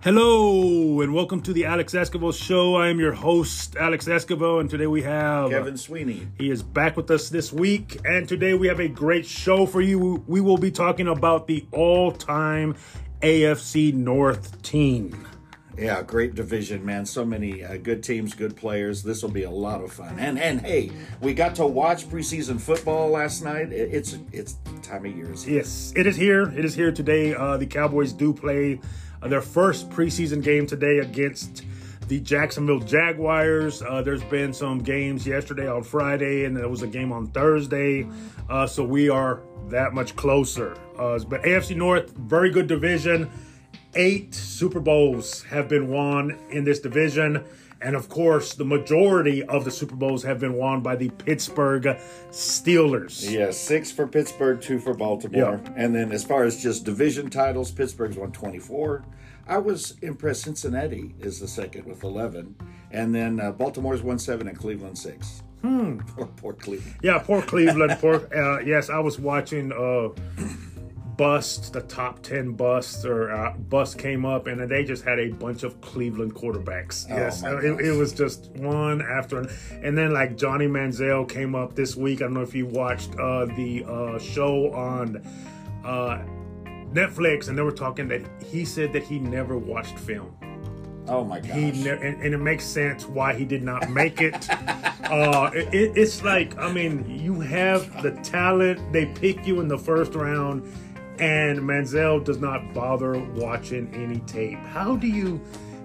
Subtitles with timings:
[0.00, 2.76] Hello and welcome to the Alex Escobar Show.
[2.76, 6.28] I am your host, Alex Escobar, and today we have Kevin Sweeney.
[6.38, 9.80] He is back with us this week, and today we have a great show for
[9.80, 10.22] you.
[10.28, 12.76] We will be talking about the all-time
[13.22, 15.26] AFC North team.
[15.76, 17.04] Yeah, great division, man.
[17.04, 19.02] So many uh, good teams, good players.
[19.02, 20.16] This will be a lot of fun.
[20.20, 23.72] And and hey, we got to watch preseason football last night.
[23.72, 25.32] It, it's it's time of year.
[25.46, 26.50] Yes, it is here.
[26.56, 27.34] It is here today.
[27.34, 28.80] Uh, the Cowboys do play
[29.22, 31.64] their first preseason game today against
[32.08, 33.82] the Jacksonville Jaguars.
[33.82, 38.06] Uh, there's been some games yesterday on Friday, and there was a game on Thursday.
[38.48, 40.76] Uh, so we are that much closer.
[40.98, 43.30] Uh, but AFC North, very good division.
[43.94, 47.44] Eight Super Bowls have been won in this division.
[47.80, 51.84] And of course, the majority of the Super Bowls have been won by the Pittsburgh
[52.30, 53.30] Steelers.
[53.30, 55.60] Yeah, six for Pittsburgh, two for Baltimore.
[55.64, 55.72] Yeah.
[55.76, 59.04] And then as far as just division titles, Pittsburgh's won 24.
[59.46, 60.42] I was impressed.
[60.42, 62.54] Cincinnati is the second with 11.
[62.90, 65.42] And then uh, Baltimore's won seven and Cleveland six.
[65.62, 65.98] Hmm.
[66.00, 66.96] Poor, poor Cleveland.
[67.02, 67.98] Yeah, poor Cleveland.
[68.00, 70.08] poor, uh, yes, I was watching uh,
[71.18, 75.28] Bust, the top 10 busts, or uh, Bust came up, and they just had a
[75.32, 77.06] bunch of Cleveland quarterbacks.
[77.10, 79.52] Oh, yes, it, it was just one after another.
[79.82, 82.20] And then, like, Johnny Manziel came up this week.
[82.22, 85.16] I don't know if you watched uh, the uh, show on
[85.84, 86.22] uh,
[86.92, 90.34] Netflix, and they were talking that he said that he never watched film.
[91.08, 91.50] Oh my gosh.
[91.50, 94.48] He ne- and, and it makes sense why he did not make it.
[94.50, 98.92] uh, it, it- It's like I mean, you have the talent.
[98.92, 100.70] They pick you in the first round,
[101.20, 104.58] and Manziel does not bother watching any tape.
[104.58, 105.40] How do you,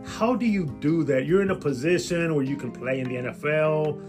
[0.05, 1.25] how do you do that?
[1.25, 4.01] You're in a position where you can play in the NFL,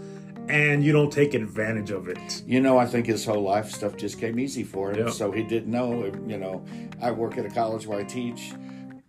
[0.47, 2.43] and you don't take advantage of it.
[2.45, 5.07] You know, I think his whole life stuff just came easy for him.
[5.07, 5.11] Yeah.
[5.11, 6.05] So he didn't know.
[6.27, 6.63] You know,
[7.01, 8.51] I work at a college where I teach.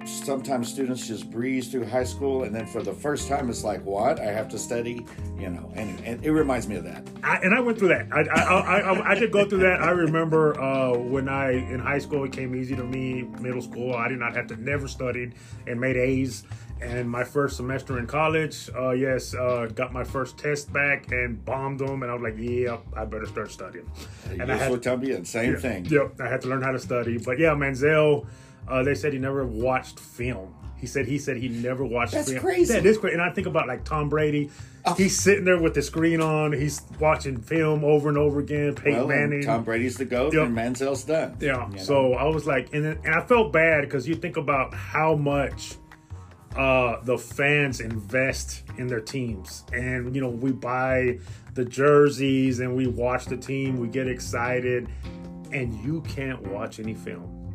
[0.07, 3.85] Sometimes students just breeze through high school, and then for the first time, it's like,
[3.85, 4.20] what?
[4.20, 5.05] I have to study.
[5.39, 7.07] You know, and, and it reminds me of that.
[7.23, 8.08] I, and I went through that.
[8.13, 9.83] I, I, I, I, I did go through that.
[9.83, 13.23] I remember uh, when I in high school it came easy to me.
[13.41, 15.35] Middle school, I did not have to never studied
[15.67, 16.45] and made A's.
[16.80, 21.42] And my first semester in college, uh, yes, uh, got my first test back and
[21.45, 22.03] bombed them.
[22.03, 23.91] And I was like, yeah, I better start studying.
[24.30, 25.86] And I had to tell me, and same thing.
[25.86, 27.17] Yep, I had to learn how to study.
[27.17, 28.27] But yeah, Manziel,
[28.69, 30.55] uh, they said he never watched film.
[30.79, 32.41] He said he said he never watched That's film.
[32.43, 32.75] crazy.
[32.75, 33.15] Yeah, this crazy.
[33.15, 34.51] And I think about like Tom Brady.
[34.97, 36.53] He's sitting there with the screen on.
[36.53, 38.75] He's watching film over and over again.
[38.75, 39.43] Peyton Well, and Manning.
[39.47, 40.47] Tom Brady's the goat, Yep.
[40.47, 41.37] and Manziel's done.
[41.41, 41.67] Yeah.
[41.71, 41.83] You know?
[41.83, 45.17] So I was like, and, then- and I felt bad because you think about how
[45.17, 45.75] much
[46.57, 51.19] uh, the fans invest in their teams, and you know we buy
[51.55, 54.89] the jerseys and we watch the team, we get excited,
[55.53, 57.45] and you can't watch any film.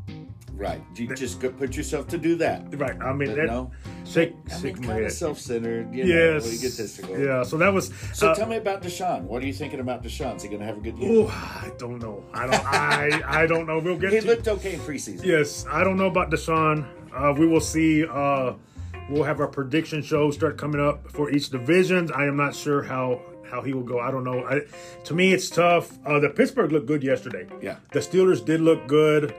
[0.61, 2.77] Right, you just put yourself to do that.
[2.79, 2.95] Right.
[3.01, 3.71] I mean, But that, no,
[4.05, 5.11] shake, I shake mean, my kind of head.
[5.13, 5.93] self-centered.
[5.93, 6.43] You know, Yes.
[6.43, 7.15] when you get this to go.
[7.17, 7.43] Yeah.
[7.43, 7.91] So that was.
[8.13, 9.23] So uh, tell me about Deshaun.
[9.23, 10.35] What are you thinking about Deshaun?
[10.37, 11.11] Is he going to have a good year?
[11.11, 12.23] ooh, I don't know.
[12.33, 12.65] I don't.
[12.65, 13.79] I I don't know.
[13.79, 14.13] We'll get.
[14.13, 15.23] He to, looked okay in preseason.
[15.25, 16.85] Yes, I don't know about Deshaun.
[17.13, 18.05] Uh, we will see.
[18.05, 18.53] Uh,
[19.09, 22.11] we'll have our prediction show start coming up for each division.
[22.13, 23.99] I am not sure how how he will go.
[23.99, 24.45] I don't know.
[24.45, 24.61] I,
[25.03, 25.97] to me, it's tough.
[26.05, 27.47] Uh, the Pittsburgh looked good yesterday.
[27.61, 27.75] Yeah.
[27.91, 29.33] the Steelers did look good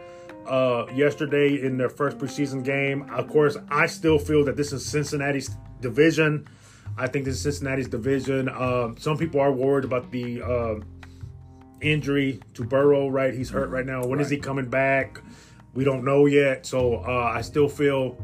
[0.46, 3.08] uh, yesterday in their first preseason game.
[3.10, 6.48] Of course, I still feel that this is Cincinnati's division.
[6.96, 8.48] I think this is Cincinnati's division.
[8.48, 10.74] Um, some people are worried about the uh,
[11.80, 13.08] injury to Burrow.
[13.08, 14.04] Right, he's hurt right now.
[14.04, 15.20] When is he coming back?
[15.74, 16.66] We don't know yet.
[16.66, 18.18] So uh, I still feel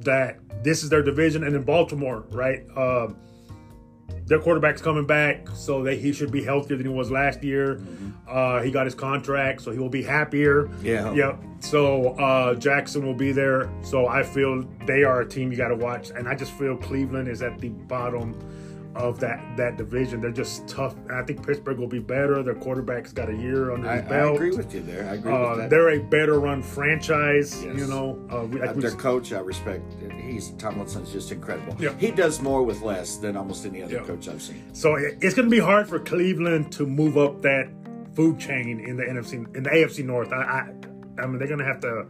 [0.00, 2.64] that this is their division, and in Baltimore, right?
[2.76, 3.16] Um,
[4.26, 7.80] their quarterback's coming back, so that he should be healthier than he was last year.
[8.28, 10.68] Uh, he got his contract, so he will be happier.
[10.82, 11.12] Yeah.
[11.12, 11.42] Yep.
[11.60, 13.70] So uh, Jackson will be there.
[13.82, 16.76] So I feel they are a team you got to watch, and I just feel
[16.76, 18.34] Cleveland is at the bottom
[18.96, 20.20] of that that division.
[20.20, 20.94] They're just tough.
[21.10, 22.42] I think Pittsburgh will be better.
[22.42, 24.32] Their quarterback's got a year under his I belt.
[24.32, 25.08] I agree with you there.
[25.08, 25.70] I agree Uh, with that.
[25.70, 27.62] they're a better run franchise.
[27.64, 27.76] Yes.
[27.78, 29.84] You know, uh, Uh, like we, their coach, I respect.
[30.20, 31.76] He's Tomlinson's just incredible.
[31.78, 31.90] Yeah.
[31.98, 34.00] He does more with less than almost any other Yeah.
[34.02, 34.62] coach I've seen.
[34.72, 37.68] So it- it's going to be hard for Cleveland to move up that
[38.14, 40.32] food chain in the NFC in the AFC North.
[40.32, 40.36] I
[41.18, 42.06] I, I mean they're going to have to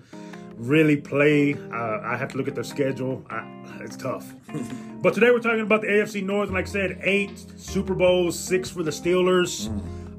[0.57, 1.55] really play.
[1.73, 3.25] Uh, I have to look at their schedule.
[3.29, 3.43] I,
[3.81, 4.33] it's tough.
[5.03, 6.49] but today we're talking about the AFC North.
[6.49, 9.71] And like I said, eight Super Bowls, six for the Steelers,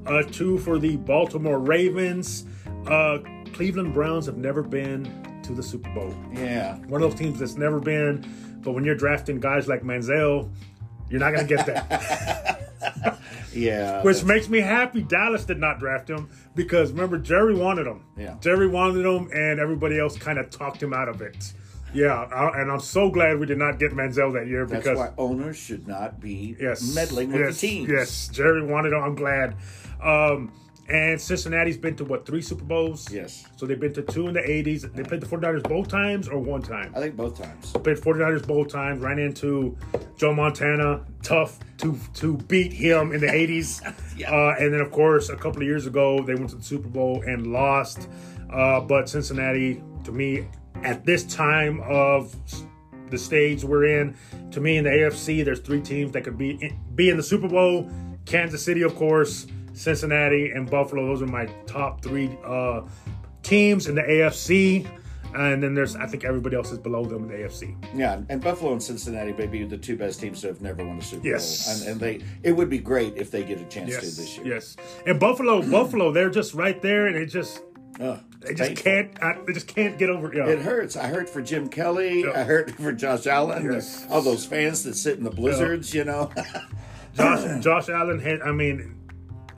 [0.06, 2.46] uh, two for the Baltimore Ravens.
[2.86, 3.18] Uh,
[3.52, 6.14] Cleveland Browns have never been to the Super Bowl.
[6.32, 6.76] Yeah.
[6.86, 8.24] One of those teams that's never been.
[8.62, 10.50] But when you're drafting guys like Manziel,
[11.08, 12.54] you're not going to get that.
[13.54, 14.02] Yeah.
[14.02, 18.04] Which makes me happy Dallas did not draft him because remember Jerry wanted him.
[18.16, 18.36] Yeah.
[18.40, 21.52] Jerry wanted him and everybody else kind of talked him out of it.
[21.94, 24.98] Yeah, I, and I'm so glad we did not get Manziel that year That's because
[24.98, 27.88] why owners should not be yes, meddling with yes, the teams.
[27.88, 28.92] Yes, Jerry wanted.
[28.92, 28.96] it.
[28.96, 29.56] I'm glad.
[30.02, 30.52] Um,
[30.88, 33.12] and Cincinnati's been to what three Super Bowls?
[33.12, 33.44] Yes.
[33.56, 34.90] So they've been to two in the 80s.
[34.94, 36.92] They played the 49ers both times or one time?
[36.96, 37.72] I think both times.
[37.72, 39.00] Played 49ers both times.
[39.00, 39.76] Ran into
[40.16, 43.82] Joe Montana, tough to to beat him in the 80s.
[44.18, 44.32] Yeah.
[44.32, 46.88] uh, and then of course a couple of years ago they went to the Super
[46.88, 48.08] Bowl and lost.
[48.52, 50.48] Uh, but Cincinnati, to me,
[50.84, 52.34] at this time of
[53.10, 54.16] the stage we're in,
[54.50, 57.22] to me in the AFC, there's three teams that could be in, be in the
[57.22, 57.90] Super Bowl.
[58.26, 61.06] Kansas City, of course, Cincinnati, and Buffalo.
[61.06, 62.82] Those are my top three uh,
[63.42, 64.86] teams in the AFC.
[65.34, 67.76] And then there's, I think everybody else is below them in the AFC.
[67.94, 70.98] Yeah, and Buffalo and Cincinnati may be the two best teams that have never won
[70.98, 71.66] a Super Yes.
[71.66, 71.82] Bowl.
[71.82, 74.46] And, and they it would be great if they get a chance to this year.
[74.54, 74.76] yes.
[75.06, 77.62] And Buffalo, Buffalo, they're just right there, and it just
[78.00, 78.84] Ugh, they just painful.
[78.84, 80.32] can't, I, they just can't get over.
[80.34, 80.46] Yeah.
[80.48, 80.96] It hurts.
[80.96, 82.22] I hurt for Jim Kelly.
[82.22, 82.40] Yeah.
[82.40, 83.70] I hurt for Josh Allen.
[83.70, 84.06] Yes.
[84.10, 86.30] All those fans that sit in the blizzards, you know.
[87.16, 88.94] Josh, Josh Allen had, I mean,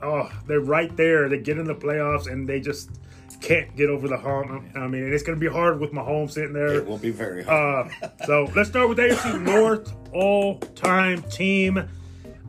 [0.01, 1.29] oh, they're right there.
[1.29, 2.89] They get in the playoffs, and they just
[3.41, 4.63] can't get over the hump.
[4.75, 6.75] I mean, it's going to be hard with Mahomes sitting there.
[6.75, 7.91] it will be very hard.
[8.01, 11.87] Uh, so let's start with AFC North all-time team.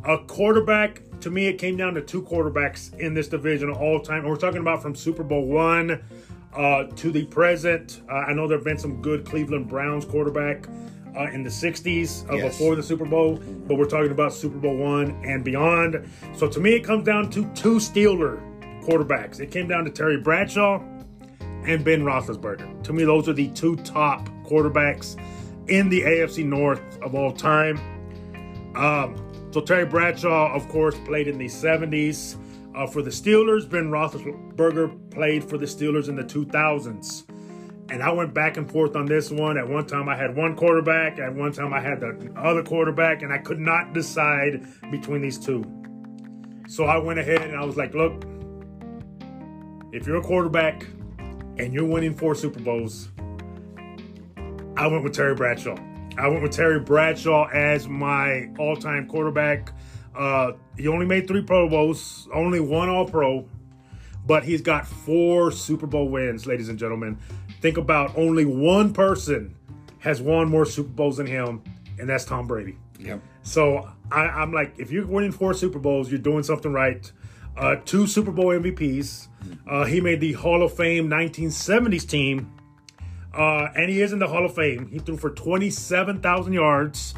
[0.05, 1.03] A quarterback.
[1.23, 4.25] To me, it came down to two quarterbacks in this division of all time.
[4.25, 6.03] We're talking about from Super Bowl one
[6.55, 8.03] uh, to the present.
[8.11, 10.67] Uh, I know there have been some good Cleveland Browns quarterback
[11.17, 12.59] uh, in the '60s uh, Yes.
[12.59, 13.37] before the Super Bowl,
[13.69, 16.09] but we're talking about Super Bowl one and beyond.
[16.37, 18.41] So to me, it comes down to two Steeler
[18.83, 19.39] quarterbacks.
[19.39, 20.83] It came down to Terry Bradshaw
[21.41, 22.83] and Ben Roethlisberger.
[22.83, 25.17] To me, those are the two top quarterbacks
[25.69, 27.79] in the AFC North of all time.
[28.75, 29.15] Um,
[29.53, 32.37] so Terry Bradshaw, of course, played in the 70s
[32.75, 33.69] uh, for the Steelers.
[33.69, 37.25] Ben Roethlisberger played for the Steelers in the 2000s.
[37.91, 39.59] And I went back and forth on this one.
[39.59, 41.19] At one time, I had one quarterback.
[41.19, 45.39] At one time, I had the other quarterback, and I could not decide between these
[45.39, 45.63] two.
[46.67, 48.25] So I went ahead and I was like, look,
[49.93, 50.87] if you're a quarterback
[51.59, 53.11] and you're winning four Super Bowls,
[54.79, 55.77] I went with Terry Bradshaw.
[56.19, 59.73] I went with Terry Bradshaw as my all-time quarterback.
[60.15, 63.49] Uh, he only made three Pro Bowls, only one All-Pro,
[64.27, 67.19] but he's got four Super Bowl wins, ladies and gentlemen.
[67.61, 69.55] Think about only one person
[70.01, 71.63] has won more Super Bowls than him,
[71.99, 72.77] and that's Tom Brady.
[72.99, 73.21] Yep.
[73.43, 77.11] So I, I'm like, if you're winning four Super Bowls, you're doing something right.
[77.57, 79.29] Uh, two Super Bowl MVPs.
[79.67, 82.53] Uh, he made the Hall of Fame 1970s team,
[83.35, 84.89] uh, and he is in the Hall of Fame.
[84.89, 87.15] He threw for 27,000 yards,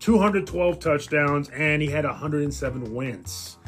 [0.00, 3.58] 212 touchdowns, and he had 107 wins.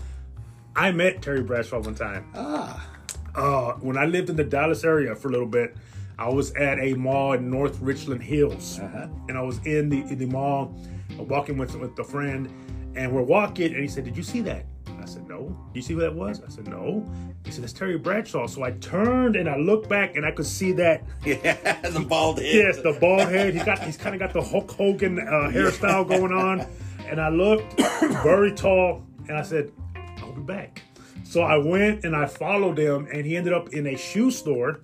[0.75, 2.26] I met Terry Bradshaw one time.
[2.34, 2.88] Ah.
[3.34, 5.76] Uh, when I lived in the Dallas area for a little bit,
[6.19, 9.08] I was at a mall in North Richland Hills, Uh-huh.
[9.28, 10.75] and I was in the in the mall,
[11.19, 12.49] walking with with a friend,
[12.94, 14.64] and we're walking, and he said, "Did you see that?"
[15.06, 17.08] I said, "No." "Do you see who that was?" I said, "No."
[17.44, 20.46] He said, "That's Terry Bradshaw." So I turned and I looked back, and I could
[20.46, 21.04] see that.
[21.24, 22.54] Yeah, the bald head.
[22.54, 23.54] Yes, the bald head.
[23.54, 25.22] He's got he's kind of got the Hulk Hogan uh,
[25.54, 26.66] hairstyle going on,
[27.06, 27.80] and I looked
[28.24, 29.70] very tall, and I said,
[30.18, 30.82] "I'll be back."
[31.22, 34.80] So I went and I followed him, and he ended up in a shoe store.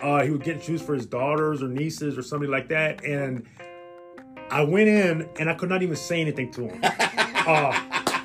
[0.00, 3.46] Uh, he would get shoes for his daughters or nieces or somebody like that, and
[4.50, 6.82] I went in and I could not even say anything to him.
[7.44, 7.72] Uh,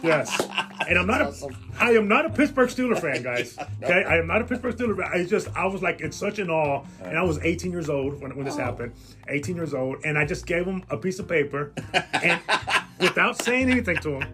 [0.03, 0.29] yes,
[0.87, 3.57] and I'm not a, I am not a Pittsburgh Steeler fan, guys.
[3.83, 5.09] Okay, I am not a Pittsburgh Steeler fan.
[5.11, 8.21] I just I was like in such an awe, and I was 18 years old
[8.21, 8.93] when, when this happened.
[9.27, 11.73] 18 years old, and I just gave him a piece of paper,
[12.13, 12.41] and
[12.99, 14.33] without saying anything to him,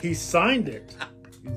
[0.00, 0.94] he signed it.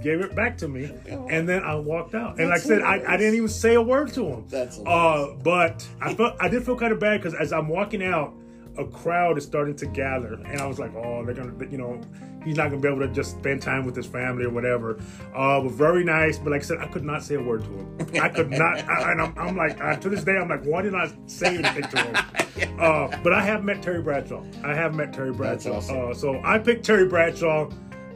[0.04, 2.40] Gave it back to me, and then I walked out.
[2.40, 4.46] And like I said, I, I didn't even say a word to him.
[4.48, 8.04] That's uh, but I felt I did feel kind of bad because as I'm walking
[8.04, 8.36] out,
[8.80, 12.00] a crowd is starting to gather, and I was like, oh, they're gonna, you know,
[12.44, 15.00] he's not gonna be able to just spend time with his family or whatever.
[15.36, 16.38] Uh, but very nice.
[16.38, 18.24] But like I said, I could not say a word to him.
[18.24, 20.82] I could not, I, and I'm, I'm like, uh, to this day, I'm like, why
[20.82, 22.18] did I say anything to him?
[22.80, 24.44] Uh, but I have met Terry Bradshaw.
[24.64, 25.78] I have met Terry Bradshaw.
[25.78, 26.12] awesome.
[26.12, 27.70] Uh, so I picked Terry Bradshaw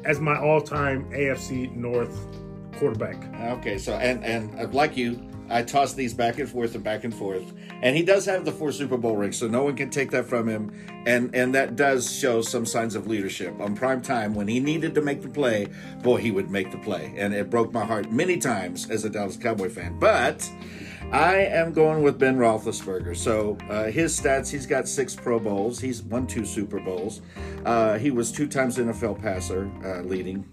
[0.03, 2.27] as my all-time AFC North
[2.77, 3.23] quarterback.
[3.57, 7.03] Okay, so and and uh, like you, I toss these back and forth and back
[7.03, 7.43] and forth,
[7.81, 10.25] and he does have the four Super Bowl rings, so no one can take that
[10.25, 10.71] from him,
[11.05, 14.95] and and that does show some signs of leadership on prime time when he needed
[14.95, 15.67] to make the play.
[16.01, 19.09] Boy, he would make the play, and it broke my heart many times as a
[19.09, 20.49] Dallas Cowboy fan, but.
[21.11, 23.15] I am going with Ben Roethlisberger.
[23.15, 25.79] So uh, his stats: he's got six Pro Bowls.
[25.79, 27.21] He's won two Super Bowls.
[27.65, 30.45] Uh, he was two times NFL passer, uh, leading.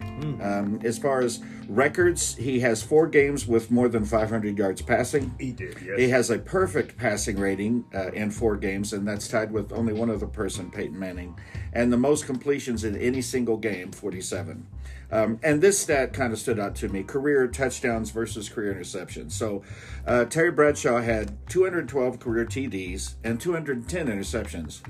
[0.42, 4.82] Um, as far as records, he has four games with more than 500 yards yards
[4.82, 5.34] passing.
[5.38, 5.98] He did, yes.
[5.98, 9.92] He has a perfect passing rating uh, in four games, and that's tied with only
[9.92, 11.36] one other person, Peyton Manning,
[11.72, 14.66] and the most completions in any single game, 47.
[15.12, 19.32] Um, and this stat kind of stood out to me career touchdowns versus career interceptions.
[19.32, 19.62] So
[20.06, 24.80] uh, Terry Bradshaw had 212 career TDs and 210 interceptions.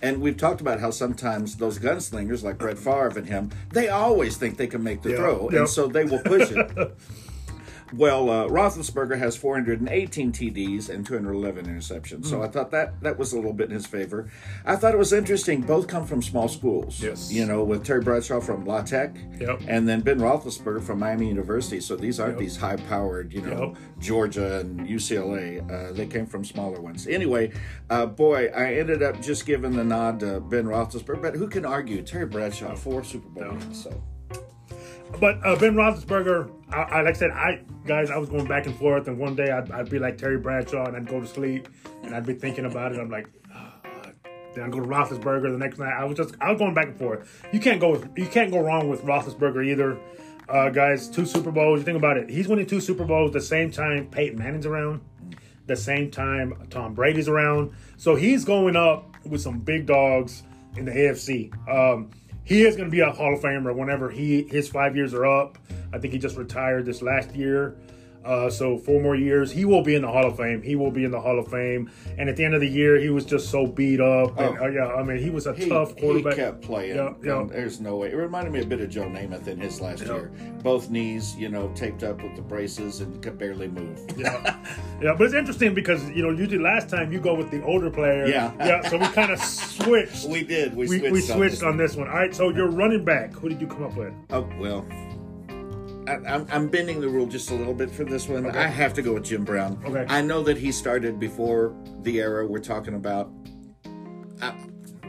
[0.00, 4.36] And we've talked about how sometimes those gunslingers like Brett Favre and him, they always
[4.36, 5.58] think they can make the Yeah, throw, yeah.
[5.60, 6.70] and so they will push it.
[7.94, 13.32] Well, uh, Roethlisberger has 418 TDs and 211 interceptions, so I thought that that was
[13.32, 14.30] a little bit in his favor.
[14.66, 15.62] I thought it was interesting.
[15.62, 17.02] Both come from small schools.
[17.02, 17.32] Yes.
[17.32, 19.62] You know, with Terry Bradshaw from La Tech, Yep.
[19.68, 21.80] and then Ben Roethlisberger from Miami University.
[21.80, 23.76] So these aren't these high-powered, you know, Yep.
[24.00, 25.60] Georgia and UCLA.
[25.60, 27.06] Uh, they came from smaller ones.
[27.06, 27.52] Anyway,
[27.88, 31.22] uh, boy, I ended up just giving the nod to Ben Roethlisberger.
[31.22, 32.02] But who can argue?
[32.02, 33.82] Terry Bradshaw, four Super Bowl wins.
[33.82, 34.02] So
[35.20, 38.66] But uh, Ben Roethlisberger, I, I like I said, I guys, I was going back
[38.66, 41.26] and forth, and one day I'd, I'd be like Terry Bradshaw, and I'd go to
[41.26, 41.68] sleep,
[42.02, 43.00] and I'd be thinking about it.
[43.00, 43.80] I'm like, ah,
[44.54, 45.92] then I go to Roethlisberger the next night.
[45.92, 47.46] I was just, I was going back and forth.
[47.52, 49.98] You can't go, you can't go wrong with Roethlisberger either,
[50.48, 51.08] uh, guys.
[51.08, 51.80] Two Super Bowls.
[51.80, 52.28] You think about it.
[52.28, 55.00] He's winning two Super Bowls the same time Peyton Manning's around,
[55.66, 57.72] the same time Tom Brady's around.
[57.96, 60.42] So he's going up with some big dogs
[60.76, 61.52] in the AFC.
[61.68, 62.10] Um,
[62.48, 65.26] he is going to be a Hall of Famer whenever he his five years are
[65.26, 65.58] up.
[65.92, 67.76] I think he just retired this last year.
[68.28, 70.60] Uh, so four more years, he will be in the Hall of Fame.
[70.60, 71.90] He will be in the Hall of Fame.
[72.18, 74.38] And at the end of the year, he was just so beat up.
[74.38, 74.64] And, Oh.
[74.64, 76.34] uh, yeah, I mean, he was a he, tough quarterback.
[76.34, 76.96] he kept playing.
[76.96, 77.46] Yeah, yeah.
[77.48, 78.10] There's no way.
[78.10, 80.12] It reminded me a bit of Joe Namath in his last Yeah.
[80.14, 80.30] year.
[80.62, 83.98] Both knees, you know, taped up with the braces and could barely move.
[84.18, 84.56] yeah,
[85.00, 87.90] yeah, but it's interesting because you know usually last time you go with the older
[87.90, 88.26] player.
[88.26, 88.52] Yeah.
[88.58, 88.86] yeah.
[88.90, 90.26] So we kind of switched.
[90.28, 90.76] We did.
[90.76, 91.12] We, we, switched.
[91.12, 91.76] we on switched this on one.
[91.78, 92.08] this one.
[92.08, 94.12] All right, so your running back, who did you come up with?
[94.30, 94.84] Oh well.
[96.08, 98.46] I, I'm, I'm bending the rule just a little bit for this one.
[98.46, 98.58] Okay.
[98.58, 99.80] I have to go with Jim Brown.
[99.84, 100.06] Okay.
[100.08, 103.30] I know that he started before the era we're talking about.
[104.40, 104.54] I,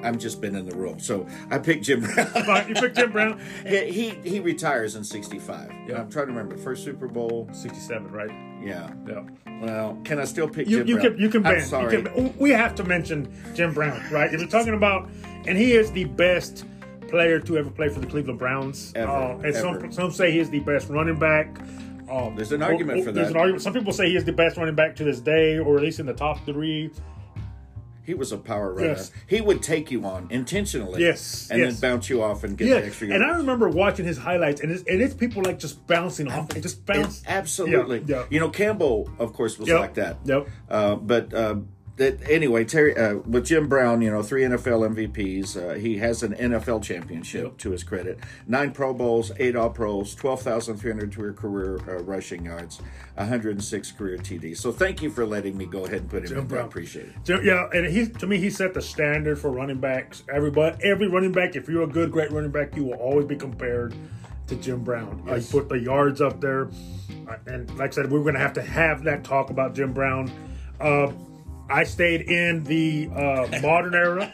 [0.04, 2.28] I'm just bending the rule, so I picked Jim Brown.
[2.70, 3.42] You picked Jim Brown.
[3.66, 5.72] he, he he retires in '65.
[5.88, 6.02] Yeah.
[6.02, 7.50] I'm trying to remember first Super Bowl.
[7.52, 8.32] Sixty-seven, right?
[8.64, 8.92] Yeah.
[9.08, 9.24] Yeah.
[9.62, 11.12] Well, can I still pick You, Jim you Brown?
[11.12, 11.98] can you can I'm sorry.
[11.98, 14.34] You can, we have to mention Jim Brown, right?
[14.34, 15.10] If you're talking about,
[15.46, 16.66] and he is the best
[17.10, 18.92] player to ever play for the Cleveland Browns.
[18.96, 19.60] Ever, Uh, and ever.
[19.60, 21.60] some some say he is the best running back.
[22.10, 23.34] Um, There's an argument for There's that.
[23.36, 23.62] an argument.
[23.62, 26.00] Some people say he is the best running back to this day, or at least
[26.00, 26.90] in the top three.
[28.04, 28.88] He was a power runner.
[28.88, 29.12] Yes.
[29.28, 31.00] He would take you on intentionally.
[31.04, 31.80] Yes, And yes.
[31.80, 34.62] then bounce you off and get Yeah, the extra and I remember watching his highlights,
[34.62, 37.22] and it's, and it's people like just bouncing off, just bounce.
[37.22, 38.02] It- absolutely.
[38.08, 38.24] Yeah, yeah.
[38.32, 40.18] You know, Campbell, of course, was Yep, like that.
[40.26, 40.48] yep.
[40.68, 41.58] Uh, but uh,
[42.00, 45.56] that anyway, Terry uh, with Jim Brown, you know, three NFL MVPs.
[45.56, 47.58] Uh, he has an NFL championship Yep.
[47.60, 48.20] to his credit.
[48.48, 52.82] Nine Pro Bowls, eight All Pros, twelve thousand three hundred career uh, rushing yards,
[53.16, 54.58] one hundred and six career TDs.
[54.58, 56.48] So thank you for letting me go ahead and put him in.
[56.48, 56.62] there.
[56.62, 57.14] I appreciate it.
[57.24, 60.24] So, yeah, and he to me he set the standard for running backs.
[60.34, 63.36] Everybody, every running back, if you're a good, great running back, you will always be
[63.36, 63.94] compared
[64.48, 65.24] to Jim Brown.
[65.28, 65.54] Uh, Yes.
[65.54, 66.70] you put the yards up there,
[67.28, 69.76] Uh, and like I said, we are going to have to have that talk about
[69.76, 70.32] Jim Brown.
[71.70, 74.26] I stayed in the uh, modern era,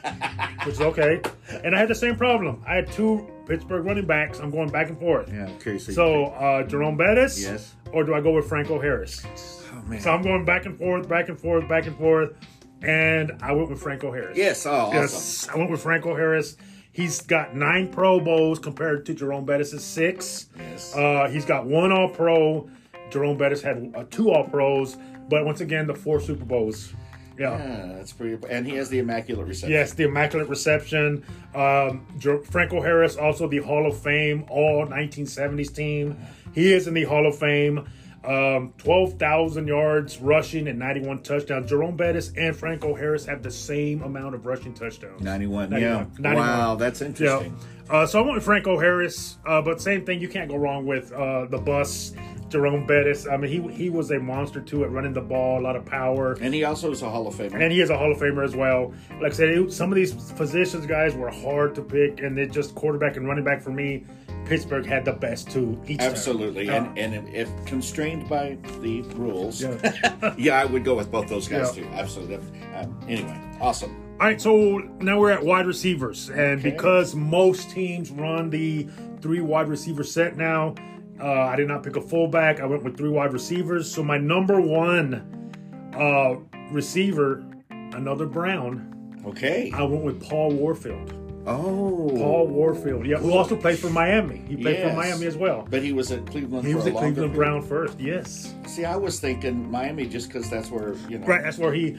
[0.64, 1.22] which is okay,
[1.64, 2.64] and I had the same problem.
[2.68, 4.40] I had two Pittsburgh running backs.
[4.40, 5.32] I'm going back and forth.
[5.32, 5.94] Yeah, I'm curious.
[5.94, 7.76] So uh, Jerome Bettis, Yes.
[7.92, 9.26] or do I go with Franco Harris?
[9.74, 10.00] oh man.
[10.00, 12.34] So I'm going back and forth, back and forth, back and forth,
[12.82, 14.38] and I went with Franco Harris.
[14.38, 14.66] yes.
[14.66, 14.96] Oh, awesome.
[14.96, 16.58] Yes, I went with Franco Harris.
[16.92, 20.48] He's got nine Pro Bowls compared to Jerome Bettis' six.
[20.58, 20.96] Yes.
[20.96, 22.70] Uh, he's got one All Pro.
[23.12, 24.96] Jerome Bettis had uh, two All Pros,
[25.30, 26.94] but once again, the four Super Bowls.
[27.38, 27.58] Yeah.
[27.58, 28.38] Yeah, that's pretty.
[28.50, 29.72] And he has the immaculate reception.
[29.72, 31.24] Yes, the immaculate reception.
[31.54, 32.06] Um,
[32.50, 36.18] Franco Harris, also the Hall of Fame All 1970s team.
[36.54, 37.88] He is in the Hall of Fame.
[38.24, 41.70] Um, 12,000 yards rushing and 91 touchdowns.
[41.70, 45.22] Jerome Bettis and Franco Harris have the same amount of rushing touchdowns.
[45.22, 45.70] 91.
[45.70, 45.80] 91.
[45.82, 46.06] Yeah.
[46.18, 46.36] 91.
[46.48, 47.08] Wow, that's Yeah.
[47.08, 47.56] interesting.
[47.88, 50.20] Uh, so I went with Franco Harris, uh, but same thing.
[50.20, 52.14] You can't go wrong with uh, the bus,
[52.50, 53.28] Jerome Bettis.
[53.28, 55.86] I mean, he he was a monster too at running the ball, a lot of
[55.86, 56.34] power.
[56.42, 57.60] And he also is a Hall of Famer.
[57.62, 58.94] And he is a Hall of Famer as well.
[59.22, 62.52] Like I said, it, some of these positions, guys, were hard to pick, and it
[62.52, 64.06] just quarterback and running back for me.
[64.46, 66.00] Pittsburgh had the best two each.
[66.02, 66.66] Absolutely.
[66.68, 66.86] Yeah.
[66.96, 70.36] And and if constrained by the rules, Yeah.
[70.38, 71.84] yeah, I would go with both those guys Yeah.
[71.84, 71.90] too.
[71.94, 72.36] Absolutely.
[72.76, 74.02] Um, anyway, awesome.
[74.22, 76.70] All right, so now we're at wide receivers, and Okay.
[76.70, 78.88] because most teams run the
[79.20, 80.76] three wide receiver set now,
[81.20, 82.60] uh, I did not pick a fullback.
[82.60, 83.92] I went with three wide receivers.
[83.94, 85.52] So my number one
[85.96, 86.36] uh,
[86.72, 88.92] receiver, another Brown,
[89.26, 89.72] Okay.
[89.74, 91.14] I went with Paul Warfield.
[91.48, 93.06] Oh, Paul Warfield.
[93.08, 94.38] Yeah, who also played for Miami.
[94.48, 94.90] He played Yes.
[94.92, 95.66] for Miami as well.
[95.70, 97.36] But he was at Cleveland He was a at Cleveland period.
[97.36, 98.00] Brown first.
[98.00, 98.54] Yes.
[98.68, 101.26] See, I was thinking Miami just because that's where you know.
[101.28, 101.42] Right.
[101.44, 101.98] That's where he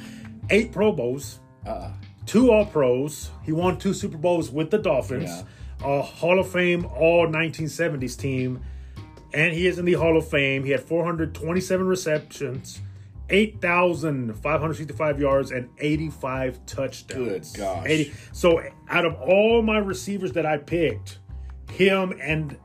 [0.50, 1.90] eight Pro Bowls, Uh,
[2.26, 3.30] two All Pros.
[3.44, 5.44] He won two Super Bowls with the Dolphins.
[5.84, 8.60] A Hall of Fame All 1970s team,
[9.32, 10.64] and he is in the Hall of Fame.
[10.64, 12.80] He had 427 receptions,
[13.28, 17.52] 8,565 yards, and 85 touchdowns.
[17.52, 17.86] Good gosh.
[17.86, 18.14] 80.
[18.32, 21.18] So out of all my receivers that I picked,
[21.70, 22.58] him and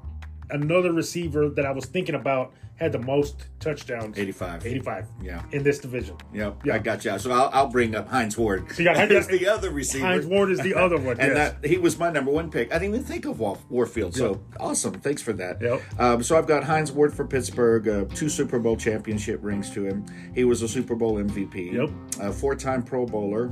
[0.50, 4.17] another receiver that I was thinking about had the most touchdowns.
[4.17, 4.65] 85.
[4.65, 5.05] 85.
[5.21, 5.43] Yeah.
[5.51, 6.15] In this division.
[6.33, 6.73] Yep, Yeah.
[6.75, 7.17] I got you.
[7.19, 8.65] So I'll, I'll bring up Hines Ward.
[8.77, 10.05] you got Hines- the other receiver.
[10.05, 11.11] Hines Ward is the other one.
[11.19, 11.53] and yes.
[11.61, 12.73] that he was my number one pick.
[12.73, 14.15] I didn't even think of War- Warfield.
[14.15, 14.93] So awesome!
[14.95, 15.61] Thanks for that.
[15.61, 15.81] Yep.
[16.00, 17.88] Um, so I've got Hines Ward for Pittsburgh.
[17.88, 20.05] Uh, two Super Bowl championship rings to him.
[20.33, 21.73] He was a Super Bowl MVP.
[21.73, 21.89] Yep.
[22.21, 23.51] A four-time Pro Bowler.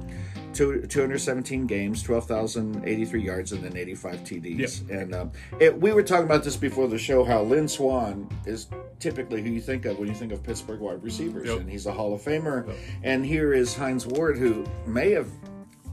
[0.53, 4.89] Two, 217 games, 12,083 yards, and then 85 TDs.
[4.89, 7.23] And um, it, we were talking about this before the show.
[7.23, 8.67] How Lynn Swann is
[8.99, 11.59] typically who you think of when you think of Pittsburgh wide receivers, Yep.
[11.61, 12.73] and he's a Hall of Famer.
[13.03, 15.27] And here is Hines Ward, who may have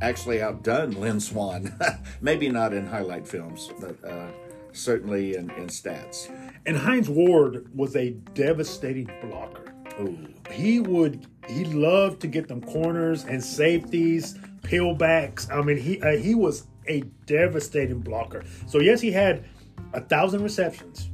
[0.03, 1.79] actually outdone Lynn Swann.
[2.21, 4.29] Maybe not in highlight films, but uh,
[4.73, 6.31] certainly in, in stats.
[6.67, 9.73] And Hines Ward was a devastating blocker.
[10.01, 10.19] Ooh.
[10.51, 14.37] He would he loved to get them corners and safeties,
[14.67, 15.51] peelbacks.
[15.53, 18.45] I mean, he uh, he was a devastating blocker.
[18.67, 19.45] So yes, he had
[19.93, 21.11] a thousand receptions,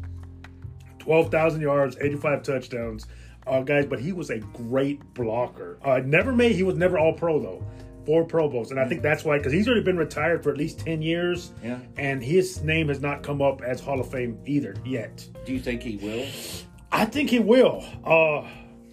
[0.99, 3.07] twelve thousand yards, eighty five touchdowns,
[3.47, 3.87] uh, guys.
[3.87, 5.79] But he was a great blocker.
[5.85, 6.55] Uh, never made.
[6.57, 7.65] He was never All Pro though.
[8.05, 10.57] Four Pro Bowls, and I think that's why because he's already been retired for at
[10.57, 11.79] least ten years, Yeah.
[11.97, 15.25] and his name has not come up as Hall of Fame either yet.
[15.45, 16.27] Do you think he will?
[16.91, 17.85] I think he will.
[18.05, 18.45] Uh,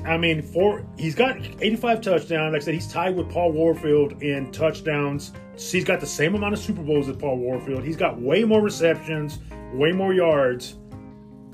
[0.06, 2.54] I mean, for he's got 85 touchdowns.
[2.54, 5.34] Like I said, he's tied with Paul Warfield in touchdowns.
[5.58, 7.84] He's got the same amount of Super Bowls as Paul Warfield.
[7.84, 9.40] He's got way more receptions,
[9.74, 10.78] way more yards.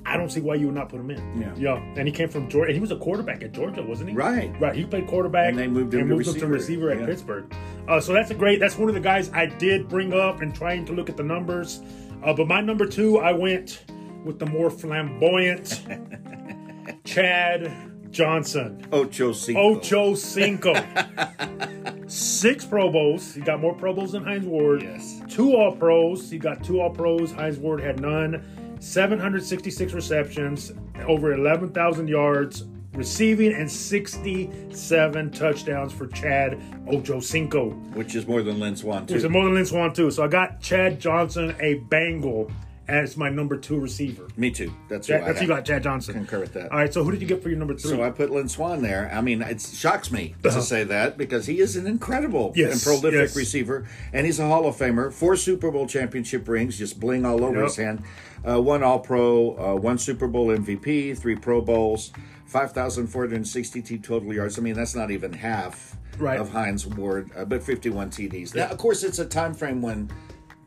[0.08, 1.42] I don't see why you would not put him in.
[1.42, 1.56] Yeah.
[1.58, 1.94] yeah.
[1.98, 2.68] And he came from Georgia.
[2.68, 4.16] And he was a quarterback at Georgia, wasn't he?
[4.16, 4.54] Right.
[4.62, 4.75] Right.
[4.75, 5.50] He played quarterback.
[5.50, 6.46] And they moved him to receiver.
[6.46, 7.06] receiver at Yeah.
[7.08, 7.52] Pittsburgh.
[7.88, 8.60] Uh, so that's a great.
[8.60, 11.24] That's one of the guys I did bring up and trying to look at the
[11.24, 11.81] numbers.
[12.24, 13.86] Uh, but my number two, I went
[14.24, 15.81] with the more flamboyant
[17.05, 17.72] Chad
[18.16, 18.82] Johnson.
[18.94, 19.62] Ocho Cinco.
[19.62, 20.74] Ocho Cinco.
[22.08, 23.36] Six Pro Bowls.
[23.36, 24.84] He got more Pro Bowls than Hines Ward.
[24.84, 25.22] Yes.
[25.28, 26.32] Two All Pros.
[26.32, 27.34] He got two All Pros.
[27.34, 28.78] Hines Ward had none.
[28.80, 30.72] 766 receptions,
[31.08, 37.72] over 11,000 yards receiving, and 67 touchdowns for Chad Ocho Cinco.
[37.96, 39.16] Which is more than Lynn Swann, too.
[39.16, 40.10] Which is more than Lynn Swann, too.
[40.12, 42.50] So I got Chad Johnson, a Bengal,
[42.88, 44.28] as my number two receiver.
[44.38, 44.72] Me too.
[44.90, 46.14] That's Chad, I that's you got, Chad Johnson.
[46.14, 46.72] Concur with that.
[46.72, 47.92] All right, so who did you get for your number three?
[47.92, 49.10] So I put Lynn Swann there.
[49.14, 52.82] I mean, it shocks me to say that because he is an incredible Yes, and
[52.84, 53.36] prolific yes.
[53.36, 55.12] receiver, and he's a Hall of Famer.
[55.12, 57.64] Four Super Bowl championship rings, just bling all over Yep.
[57.66, 58.04] his hand.
[58.48, 62.12] Uh, one All Pro, uh, one Super Bowl MVP, three Pro Bowls,
[62.46, 64.60] five thousand four hundred sixty-two total yards.
[64.60, 66.40] I mean, that's not even half Right.
[66.40, 68.54] of Hines Ward, uh, but fifty-one TDs.
[68.54, 70.10] Now, of course, it's a time frame when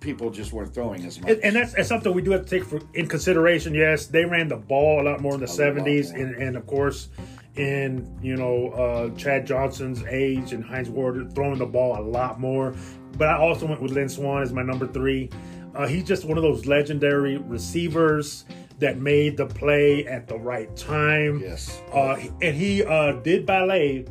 [0.00, 1.30] people just weren't throwing as much.
[1.30, 3.74] And, and that's, that's something we do have to take for, in consideration.
[3.74, 6.66] Yes, they ran the ball a lot more in the lot seventies, and, and of
[6.66, 7.08] course,
[7.56, 12.40] in you know uh, Chad Johnson's age and Hines Ward throwing the ball a lot
[12.40, 12.74] more.
[13.16, 15.30] But I also went with Lynn Swann as my number three.
[15.74, 18.44] Uh, he's just one of those legendary receivers
[18.78, 21.40] that made the play at the right time.
[21.40, 21.82] Yes.
[21.92, 24.06] uh, and he uh, did ballet.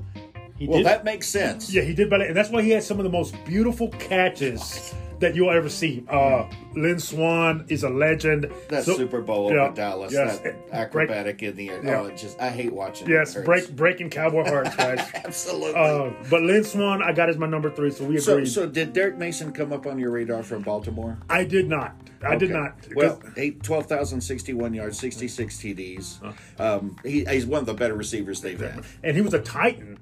[0.57, 1.73] He well, did, that makes sense.
[1.73, 4.93] yeah, he did ballet, and that's why he had some of the most beautiful catches
[5.19, 6.03] that you'll ever see.
[6.07, 8.51] Uh, Lynn Swann is a legend.
[8.69, 11.81] That So- Super Bowl yeah, over Dallas, yes, that break- acrobatic in the air.
[11.83, 12.01] Yeah.
[12.01, 13.07] Oh, it just I hate watching.
[13.07, 13.11] it.
[13.13, 14.99] yes, break breaking cowboy hearts, guys.
[15.15, 15.73] Absolutely.
[15.75, 18.47] uh, but Lynn Swann, I got as my number three, so we so, agreed.
[18.47, 21.17] so did Derrick Mason come up on your radar from Baltimore?
[21.29, 21.95] I did not.
[22.21, 22.75] I did not.
[22.95, 26.33] Well, eight, 12,061 yards, 66 TDs.
[26.59, 28.83] Um, he, he's one of the better receivers they've had.
[29.03, 29.99] and he was a Titan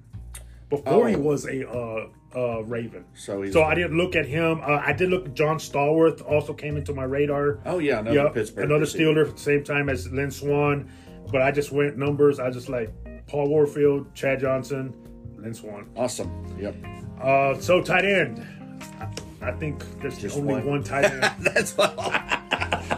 [0.70, 1.20] before he Oh.
[1.20, 3.06] was a uh, uh, Raven.
[3.16, 4.60] So so I didn't look at him.
[4.62, 5.34] Uh, I did look.
[5.34, 7.60] John Stallworth also came into my radar.
[7.66, 8.66] Oh, yeah, another Yep, Pittsburgh.
[8.66, 8.86] another.
[8.86, 10.90] Steeler, same time as Lynn Swann.
[11.32, 12.40] But I just went numbers.
[12.40, 12.92] I just like
[13.28, 14.94] Paul Warfield, Chad Johnson,
[15.38, 15.88] Lynn Swann.
[15.96, 16.30] Awesome.
[16.60, 16.76] Yep.
[17.22, 18.46] Uh, so tight end.
[19.00, 19.08] I,
[19.50, 20.66] I think there's Just only one.
[20.66, 21.24] one, tight end.
[21.40, 22.42] That's what I,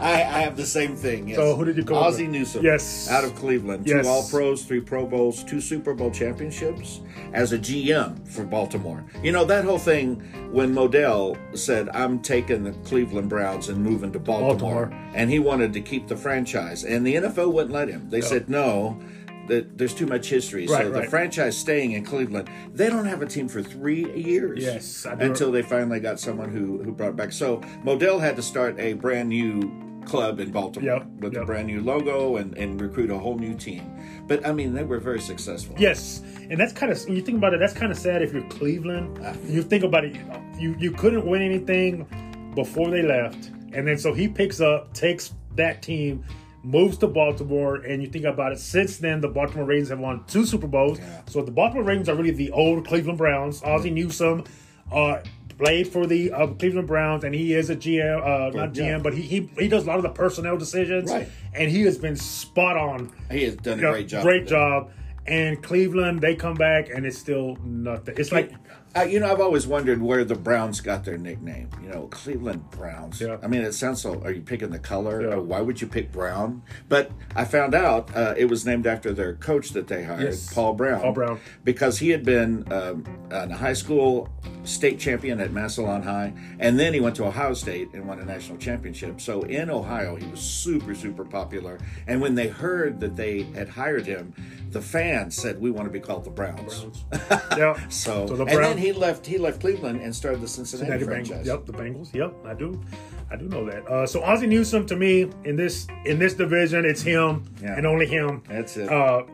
[0.02, 1.28] I have the same thing.
[1.28, 1.36] Yes.
[1.38, 2.26] So who did you go Ozzie?
[2.26, 2.64] Newsome.
[2.64, 3.08] Yes.
[3.10, 3.86] Out of Cleveland.
[3.86, 4.04] Yes.
[4.04, 7.00] Two All Pros, three Pro Bowls, two Super Bowl championships
[7.32, 9.04] as a GM for Baltimore.
[9.22, 10.20] You know, that whole thing
[10.52, 15.12] when Modell said, I'm taking the Cleveland Browns and moving to Baltimore, Baltimore.
[15.14, 18.08] and he wanted to keep the franchise, and the NFL wouldn't let him.
[18.10, 18.98] They said, no.
[19.48, 20.66] that there's too much history.
[20.66, 24.62] Right, so the franchise staying in Cleveland, they don't have a team for three years.
[24.62, 27.32] Yes, until they finally got someone who who brought it back.
[27.32, 31.66] So Modell had to start a brand new club in Baltimore Yep, with a brand
[31.66, 33.84] new logo and, and recruit a whole new team.
[34.26, 35.76] But I mean, they were very successful.
[35.78, 37.60] Yes, and that's kind of when you think about it.
[37.60, 39.20] That's kind of sad if you're Cleveland.
[39.22, 39.34] Ah.
[39.46, 40.16] You think about it.
[40.58, 42.06] You you couldn't win anything
[42.54, 46.24] before they left, and then so he picks up, takes that team,
[46.62, 48.58] moves to Baltimore, and you think about it.
[48.58, 50.98] Since then, the Baltimore Ravens have won two Super Bowls.
[50.98, 51.22] Yeah.
[51.26, 53.62] So the Baltimore Ravens are really the old Cleveland Browns.
[53.62, 54.44] Ozzie Newsome.
[54.90, 55.20] Uh,
[55.58, 58.98] Played for the uh, Cleveland Browns, and he is a GM, uh, not GM, Yeah.
[58.98, 61.28] but he, he he does a lot of the personnel decisions, Right.
[61.52, 64.22] and he has been spot on He has done a great job.
[64.22, 64.90] Great job.
[65.26, 68.14] And Cleveland, they come back and it's still nothing.
[68.16, 68.52] It's like
[68.96, 71.68] Uh, you know, I've always wondered where the Browns got their nickname.
[71.82, 73.20] You know, Cleveland Browns.
[73.20, 73.36] Yeah.
[73.42, 74.20] I mean, it sounds so.
[74.22, 75.28] Are you picking the color?
[75.28, 75.34] Yeah.
[75.36, 76.62] Why would you pick brown?
[76.88, 80.52] But I found out uh, it was named after their coach that they hired, Yes.
[80.52, 81.00] Paul Brown.
[81.02, 81.40] Paul Brown.
[81.64, 84.28] because he had been um, a high school
[84.64, 88.24] state champion at Massillon High, and then he went to Ohio State and won a
[88.24, 89.20] national championship.
[89.20, 91.78] So in Ohio, he was super, super popular.
[92.06, 94.34] And when they heard that they had hired him,
[94.72, 96.86] the fans said, "We want to be called the Browns."
[97.56, 97.74] yeah.
[97.88, 99.24] So, So the and then he left.
[99.26, 101.46] He left Cleveland and started the Cincinnati, Cincinnati franchise.
[101.46, 101.66] Bengals.
[101.66, 102.14] Yep, the Bengals.
[102.14, 102.80] Yep, I do.
[103.30, 103.86] I do know that.
[103.86, 107.76] Uh, so Ozzie Newsome to me in this in this division, it's him Yeah.
[107.76, 108.42] and only him.
[108.48, 108.88] That's it.
[108.90, 109.24] Uh,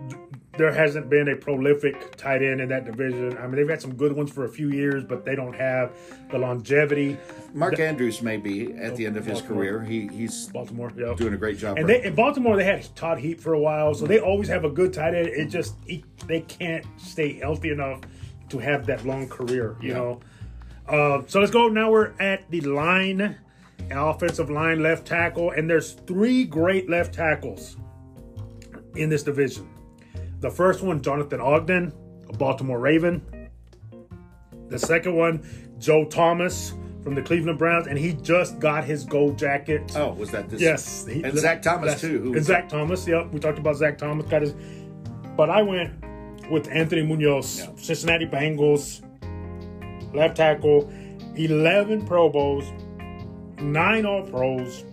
[0.56, 3.36] there hasn't been a prolific tight end in that division.
[3.38, 5.92] I mean, they've had some good ones for a few years, but they don't have
[6.30, 7.16] the longevity.
[7.52, 9.64] Mark Andrews may be at the end of his Baltimore.
[9.64, 9.82] career.
[9.82, 11.14] He he's Baltimore, yeah.
[11.16, 11.76] doing a great job.
[11.78, 14.48] And right they, in Baltimore, they had Todd Heap for a while, so they always
[14.48, 15.28] have a good tight end.
[15.28, 18.00] It just he, they can't stay healthy enough
[18.50, 19.94] to have that long career, you Yeah.
[19.94, 20.20] know.
[20.86, 21.68] Uh, so let's go.
[21.68, 23.36] Now we're at the line,
[23.90, 27.76] offensive line, left tackle, and there's three great left tackles
[28.94, 29.68] in this division.
[30.44, 31.90] The first one, Jonathan Ogden,
[32.28, 33.22] a Baltimore Raven.
[34.68, 35.42] The second one,
[35.78, 39.90] Joe Thomas from the Cleveland Browns, and he just got his gold jacket.
[39.96, 40.60] Oh, was that this?
[40.60, 42.18] Yes, he- and Zach Thomas too.
[42.20, 43.32] Who and Zach Thomas, yep.
[43.32, 44.54] We talked about Zach Thomas got his,
[45.34, 45.94] but I went
[46.50, 47.68] with Anthony Munoz, Yeah.
[47.76, 49.00] Cincinnati Bengals,
[50.14, 50.92] left tackle,
[51.36, 52.70] eleven Pro Bowls,
[53.62, 54.84] nine All Pros,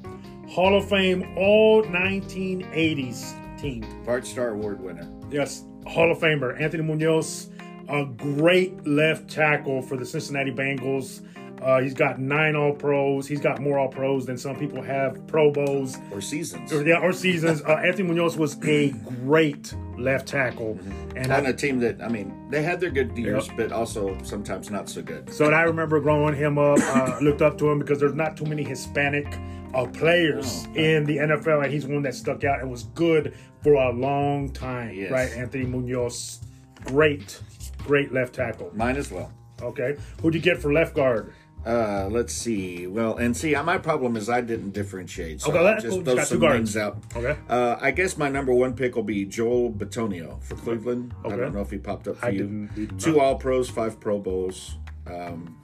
[0.48, 3.84] Hall of Fame All 1980s team.
[4.06, 5.10] Bart Starr Award winner.
[5.32, 7.50] Yes, Hall of Famer Anthony Munoz,
[7.90, 11.26] a great left tackle for the Cincinnati Bengals.
[11.62, 13.28] Uh, he's got nine All Pros.
[13.28, 16.74] He's got more All Pros than some people have Pro Bowls Or seasons.
[16.74, 17.62] or, yeah, or seasons.
[17.62, 18.90] Uh, Anthony Munoz was a
[19.24, 20.80] great left tackle,
[21.16, 23.58] and on I, a team that I mean, they had their good years, Yep.
[23.58, 25.32] but also sometimes not so good.
[25.32, 26.80] so I remember growing him up.
[26.80, 29.28] Uh, looked up to him because there's not too many Hispanic
[29.74, 33.36] uh, players Oh, in the NFL, and he's one that stuck out and was good
[33.64, 34.94] for a long time.
[34.96, 35.12] Yes.
[35.12, 36.40] Right, Anthony Munoz,
[36.86, 37.40] great,
[37.80, 38.72] great left tackle.
[38.74, 39.32] Mine as well.
[39.62, 41.34] Okay, who'd you get for left guard?
[41.64, 42.88] Uh, let's see.
[42.88, 45.42] Well, and see, my problem is I didn't differentiate.
[45.42, 46.56] So Okay, I'll just throw some two guards.
[46.58, 46.98] names out.
[47.16, 47.38] Okay.
[47.48, 51.14] Uh, I guess my number one pick will be Joel Bitonio for Cleveland.
[51.24, 51.36] Okay.
[51.36, 52.68] I don't know if he popped up for I you.
[52.98, 53.20] Two.
[53.20, 54.78] All Pros, five Pro Bowls.
[55.06, 55.61] Um,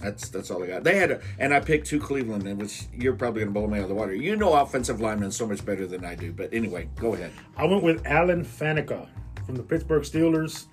[0.00, 0.84] that's that's all I got.
[0.84, 3.68] They had, a, and I picked two Cleveland, and which you're probably going to blow
[3.68, 4.14] me out of the water.
[4.14, 6.32] You know offensive linemen so much better than I do.
[6.32, 7.32] But anyway, go ahead.
[7.56, 9.08] I went with Alan Faneca
[9.46, 10.66] from the Pittsburgh Steelers.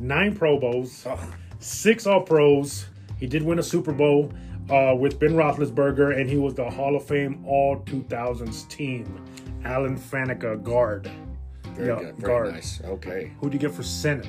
[0.00, 1.06] Nine Pro Bowls,
[1.60, 2.86] six All Pros.
[3.20, 4.32] He did win a Super Bowl
[4.70, 9.24] uh, with Ben Roethlisberger, and he was the Hall of Fame All 2000s team.
[9.64, 11.08] Alan Faneca, guard.
[11.74, 12.16] Very Yeah, good.
[12.16, 12.52] Very guard.
[12.54, 12.80] nice.
[12.84, 13.32] Okay.
[13.40, 14.28] Who'd you get for center?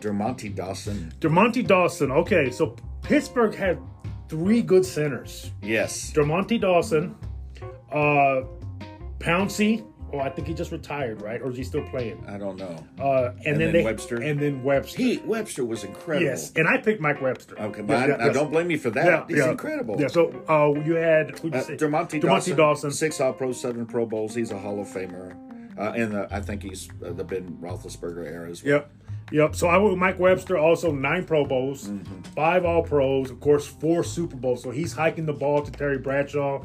[0.00, 1.12] Dermontti Dawson.
[1.20, 2.10] Dermontti Dawson.
[2.10, 3.78] Okay, so Pittsburgh had
[4.28, 5.50] three good centers.
[5.62, 6.12] Yes.
[6.12, 7.16] Dermontti Dawson,
[7.92, 8.42] uh,
[9.18, 9.84] Pouncey.
[10.10, 11.38] Oh, I think he just retired, right?
[11.42, 12.24] Or is he still playing?
[12.26, 12.82] I don't know.
[12.98, 14.22] Uh, and, then, then they Webster?
[14.22, 14.96] and then Webster.
[14.96, 16.24] He Webster was incredible.
[16.24, 17.60] Yes, and I picked Mike Webster.
[17.60, 18.34] Okay, but I, I yes.
[18.34, 19.04] don't blame you for that.
[19.04, 19.50] Yeah, He's yeah.
[19.50, 20.00] incredible.
[20.00, 22.90] Yeah, so uh, you had who'd you Uh, Dermontti Dawson, Dawson.
[22.90, 24.34] six All Pro, seven Pro Bowls.
[24.34, 25.36] He's a Hall of Famer,
[25.78, 28.72] uh, and uh, I think he's uh, the Ben Roethlisberger era as well.
[28.76, 28.90] Yep,
[29.32, 29.54] yep.
[29.54, 30.56] So I went with Mike Webster.
[30.58, 32.20] Also nine Pro Bowls, Mm-hmm.
[32.34, 34.62] five All Pros, of course, four Super Bowls.
[34.62, 36.64] So he's hiking the ball to Terry Bradshaw.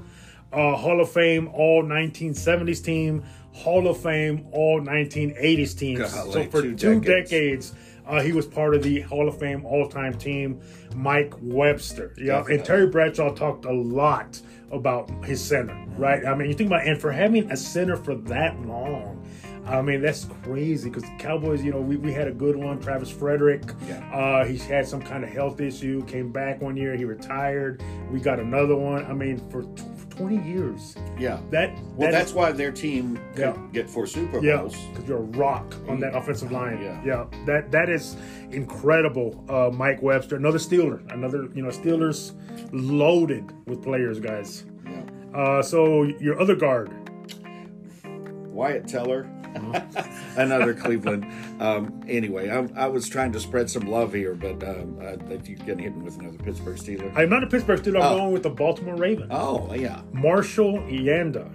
[0.51, 3.23] Uh, Hall of Fame All 1970s team,
[3.53, 6.13] Hall of Fame All 1980s teams.
[6.13, 7.71] Golly, so for two two, decades.
[7.71, 7.73] decades,
[8.05, 10.59] uh, he was part of the Hall of Fame all-time team.
[10.95, 12.13] Mike Webster.
[12.17, 12.55] Yeah, Definitely.
[12.55, 14.39] and Terry Bradshaw talked a lot
[14.71, 16.23] about his center, right?
[16.25, 19.25] I mean, you think about and for having a center for that long.
[19.65, 23.09] I mean, that's crazy because Cowboys, you know, we, we had a good one, Travis
[23.09, 23.63] Frederick.
[23.87, 24.03] Yeah.
[24.13, 27.81] Uh, he's had some kind of health issue, came back one year, he retired.
[28.11, 29.05] We got another one.
[29.05, 30.95] I mean, for, t- for 20 years.
[31.17, 31.39] Yeah.
[31.49, 33.57] That Well, that that's is- why their team could Yeah.
[33.71, 34.75] get four Super yeah, Bowls.
[34.91, 36.79] because you're a rock on that offensive line.
[36.81, 37.01] Yeah.
[37.05, 38.17] yeah, that that is
[38.51, 39.43] incredible.
[39.49, 42.33] Uh, Mike Webster, another Steeler, another you know Steelers
[42.71, 44.65] loaded with players, guys.
[44.85, 45.01] Yeah.
[45.39, 46.91] Uh, so your other guard,
[48.53, 50.03] Wyatt Teller, Uh-huh.
[50.37, 51.25] another Cleveland.
[51.59, 55.47] Um, anyway, I, I was trying to spread some love here, but um, uh, if
[55.49, 57.11] you can hit me with another Pittsburgh Steeler.
[57.15, 57.97] I'm not a Pittsburgh Steeler.
[58.01, 58.17] I'm Oh.
[58.17, 59.29] going with the Baltimore Ravens.
[59.31, 60.01] oh, yeah.
[60.11, 61.49] Marshall Yanda,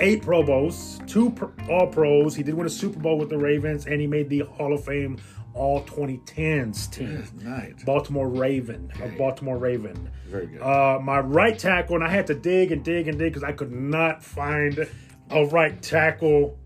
[0.00, 2.34] eight Pro Bowls, two pro- All Pros.
[2.36, 4.84] He did win a Super Bowl with the Ravens, and he made the Hall of
[4.84, 5.18] Fame
[5.54, 7.24] All 2010s team.
[7.42, 7.82] Nice.
[7.84, 10.08] Baltimore Raven, a Baltimore Raven.
[10.28, 10.60] Very good.
[10.62, 13.50] Uh, my right tackle, and I had to dig and dig and dig because I
[13.52, 14.86] could not find
[15.30, 16.58] a right tackle.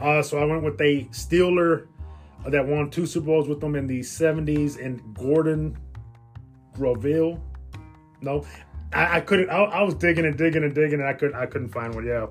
[0.00, 1.86] Uh, so I went with a Steeler
[2.46, 5.76] that won two Super Bowls with them in the 70s, and Gordon
[6.76, 7.40] Gravelle.
[8.20, 8.46] No,
[8.92, 9.50] I, I couldn't.
[9.50, 11.36] I, I was digging and digging and digging, and I couldn't.
[11.36, 12.06] I couldn't find one.
[12.06, 12.26] Yeah,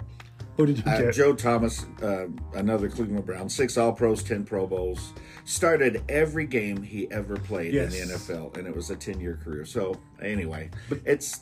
[0.57, 1.13] who did you Uh, get?
[1.13, 5.13] Joe Thomas, uh, another Cleveland Brown, six All Pros, 10 Pro Bowls.
[5.45, 7.93] Started every game he ever played Yes.
[7.95, 9.63] in the NFL, and it was a 10 year career.
[9.63, 10.69] So, anyway,
[11.05, 11.41] it's,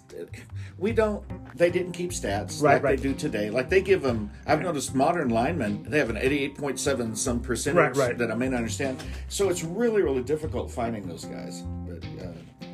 [0.77, 1.23] we don't,
[1.57, 2.97] they didn't keep stats Right, like right.
[2.97, 3.49] they do today.
[3.49, 8.17] Like they give them, I've noticed modern linemen, they have an 88.7 some percentage right.
[8.17, 9.01] that I may not understand.
[9.29, 11.63] So, it's really, really difficult finding those guys.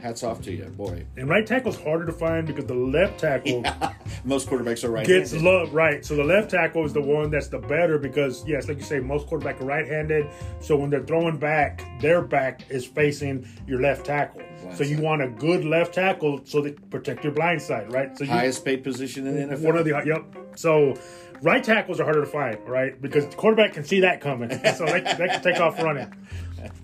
[0.01, 1.05] Hats off to you, boy.
[1.15, 3.63] and right tackle's harder to find because the left tackle.
[4.23, 6.03] Most quarterbacks are right gets love right.
[6.03, 8.99] So the left tackle is the one that's the better because yes, like you say,
[8.99, 10.27] most quarterbacks are right-handed.
[10.59, 14.41] So when they're throwing back, their back is facing your left tackle.
[14.61, 18.17] Blind so you want a good left tackle so that protect your blind side, right?
[18.17, 19.61] So you Highest paid position in the NFL.
[19.61, 20.23] one of the yep.
[20.55, 20.95] So
[21.41, 22.99] right tackles are harder to find, right?
[23.01, 26.11] Because the quarterback can see that coming, so they, they can take off running.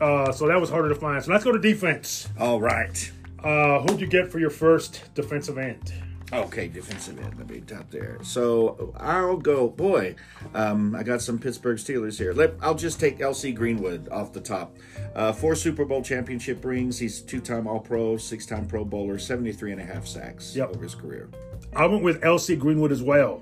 [0.02, 1.24] Uh, so that was harder to find.
[1.24, 2.28] So let's go to defense.
[2.40, 3.12] All right.
[3.44, 5.94] Uh, who'd you get for your first defensive end?
[6.34, 7.38] Okay, defensive end.
[7.38, 8.18] Let me top there.
[8.22, 9.70] So I'll go.
[9.70, 10.16] Boy,
[10.54, 12.34] um, I got some Pittsburgh Steelers here.
[12.34, 14.76] Let, I'll just take LC Greenwood off the top.
[15.16, 17.00] Uh, four Super Bowl championship rings.
[17.00, 20.72] He's two-time All-Pro, six-time Pro Bowler, 73 and a half sacks Yep.
[20.72, 21.30] over his career.
[21.74, 23.42] I went with LC Greenwood as well.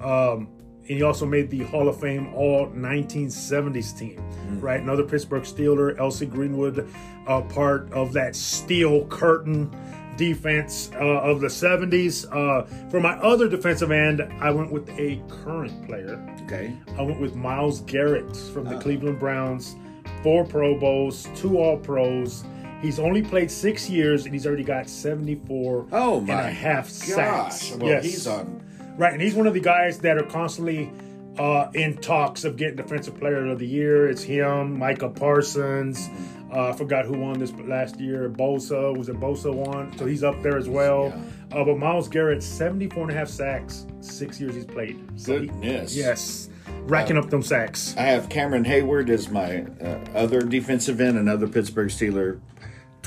[0.00, 0.48] Um,
[0.86, 4.20] he also made the Hall of Fame All 1970s team,
[4.60, 4.80] right?
[4.80, 6.88] Another Pittsburgh Steeler, LC Greenwood,
[7.26, 9.70] uh, part of that steel curtain
[10.16, 12.24] defense uh, of the 70s.
[12.32, 16.18] Uh, for my other defensive end, I went with a current player.
[16.44, 16.74] Okay.
[16.96, 19.76] I went with Myles Garrett from the Cleveland Browns,
[20.22, 22.44] four Pro Bowls, two All Pros.
[22.80, 26.92] He's only played six years and he's already got 74 Oh and a half gosh!
[26.92, 27.72] sacks.
[27.72, 28.04] Well, Yes.
[28.04, 28.62] he's on.
[28.96, 30.90] Right, and he's one of the guys that are constantly
[31.38, 34.08] uh, in talks of getting Defensive Player of the Year.
[34.08, 36.08] It's him, Micah Parsons.
[36.50, 38.30] Uh, I forgot who won this last year.
[38.30, 41.12] Bosa was it Bosa won, so he's up there as well.
[41.52, 44.98] Uh, but Myles Garrett, 74 and a half sacks, six years he's played.
[45.20, 45.94] So he- Goodness.
[45.94, 46.48] yes,
[46.84, 47.94] racking up them sacks.
[47.98, 52.40] I have Cameron Heyward as my uh, other defensive end, another Pittsburgh Steeler,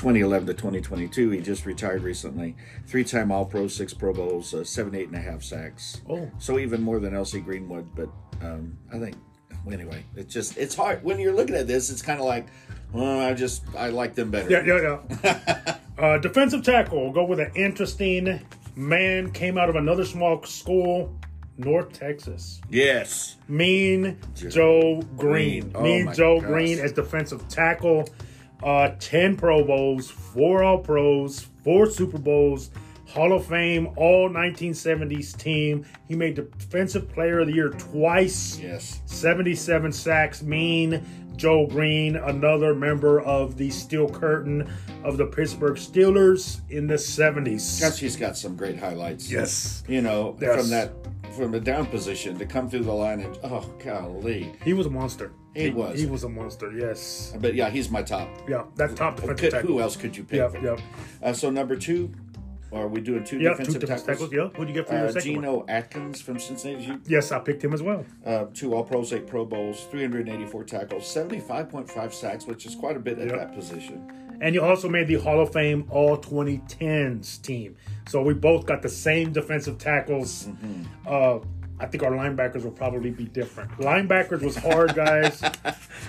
[0.00, 1.28] 2011 to 2022.
[1.28, 2.56] He just retired recently.
[2.86, 6.00] Three-time All-Pro, six Pro Bowls, uh, seven, eight and a half sacks.
[6.08, 6.30] Oh.
[6.38, 7.86] so even more than LC Greenwood.
[7.94, 8.08] But
[8.40, 9.16] um, I think
[9.62, 11.90] well, anyway, it's just it's hard when you're looking at this.
[11.90, 12.46] It's kind of like,
[12.92, 14.50] well, I just I like them better.
[14.50, 15.76] Yeah, yeah, yeah.
[15.98, 17.02] uh, defensive tackle.
[17.02, 18.40] We'll go with an interesting
[18.74, 19.30] man.
[19.32, 21.14] Came out of another small school,
[21.58, 22.62] North Texas.
[22.70, 23.36] Yes.
[23.48, 25.68] Mean Joe Greene.
[25.68, 25.72] Greene.
[25.74, 26.48] Oh mean Joe gosh.
[26.48, 28.08] Greene as defensive tackle.
[28.62, 32.70] Uh, 10 Pro Bowls, 4 All Pros, 4 Super Bowls,
[33.06, 35.84] Hall of Fame, all 1970s team.
[36.06, 38.58] He made Defensive Player of the Year twice.
[38.58, 39.00] Yes.
[39.06, 40.42] 77 sacks.
[40.42, 41.02] Mean
[41.36, 44.70] Joe Greene, another member of the Steel Curtain
[45.02, 47.80] of the Pittsburgh Steelers in the 70s.
[47.80, 49.30] Gosh, he's got some great highlights.
[49.30, 49.82] Yes.
[49.88, 50.60] You know, Yes.
[50.60, 50.92] from that
[51.36, 54.52] from the down position to come through the line and oh golly.
[54.64, 55.32] He was a monster.
[55.54, 55.98] He was.
[56.00, 57.34] He was a monster, yes.
[57.40, 58.28] But yeah, he's my top.
[58.48, 59.68] Yeah, that top defensive Could, tackle.
[59.70, 60.38] who else could you pick?
[60.38, 60.80] Yep, yep.
[61.22, 62.12] Uh, so number two,
[62.72, 64.30] are we doing two two defensive defensive tackles?
[64.30, 64.52] tackles.
[64.52, 65.42] Yeah, who'd you get for your Uh, second one?
[65.44, 66.84] Geno Atkins from Cincinnati.
[66.84, 68.04] You- Yes, I picked him as well.
[68.24, 73.00] Uh, two All Pros, eight Pro Bowls, 384 tackles, 75.5 sacks, which is quite a
[73.00, 73.36] bit at Yep.
[73.36, 74.06] that position.
[74.40, 77.76] And you also made the Hall of Fame All 2010s team.
[78.08, 80.46] So we both got the same defensive tackles.
[80.46, 80.82] Mm-hmm.
[81.06, 81.38] Uh,
[81.80, 83.70] I think our linebackers will probably be different.
[83.78, 85.40] Linebackers was hard, guys.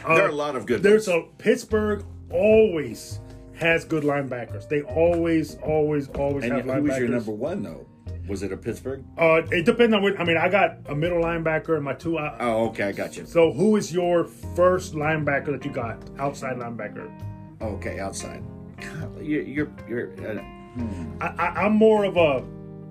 [0.06, 1.26] there are a lot of good There's ones.
[1.40, 3.20] a Pittsburgh always
[3.56, 4.68] has good linebackers.
[4.68, 6.76] They always, always, always And have who linebackers.
[6.78, 7.88] Who was your number one, though?
[8.28, 9.04] Was it a Pittsburgh?
[9.18, 10.20] Uh, it depends on what.
[10.20, 12.18] I mean, I got a middle linebacker and my two.
[12.18, 13.26] Uh, Oh, okay, I got you.
[13.26, 15.98] so, who is your first linebacker that you got?
[16.20, 17.10] Outside linebacker.
[17.62, 18.44] Okay, outside.
[18.80, 20.42] God, you- You're, you're, uh,
[21.20, 22.44] I, I, I'm more of a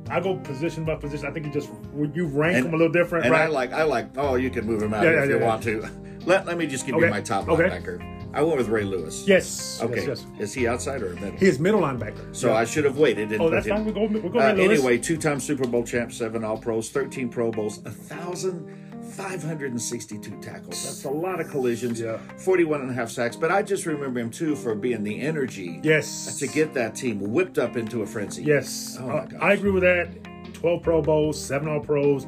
[0.09, 1.27] I go position by position.
[1.27, 1.71] I think you just
[2.15, 3.43] you rank And- them a little different, And right?
[3.43, 4.07] I like, I like.
[4.17, 5.89] Oh, you can move him out Yeah, if yeah, you yeah, want to.
[6.27, 7.65] Let Let me just give Okay, you my top okay.
[7.65, 8.07] linebacker.
[8.33, 9.25] I went with Ray Lewis.
[9.27, 9.81] yes.
[9.83, 10.07] Okay.
[10.07, 10.41] Yes, yes.
[10.41, 11.37] Is he outside or middle?
[11.39, 12.35] He is middle linebacker.
[12.35, 13.33] so I should have waited.
[13.33, 13.85] And Oh, that's fine.
[13.85, 14.05] We go.
[14.07, 14.39] We go.
[14.39, 14.79] Uh, Lewis.
[14.79, 18.69] anyway, two-time Super Bowl champ, seven All Pros, thirteen Pro Bowls, a thousand
[19.11, 20.85] five hundred and sixty-two tackles.
[20.85, 22.01] That's a lot of collisions.
[22.01, 22.19] Yeah.
[22.39, 23.37] 41 and a half sacks.
[23.37, 26.39] But I just remember him too for being the energy Yes.
[26.39, 28.43] to get that team whipped up into a frenzy.
[28.45, 29.41] Yes, Oh, my Uh, gosh.
[29.43, 30.09] I agree with that.
[30.55, 32.27] Twelve Pro Bowls, seven All Pros,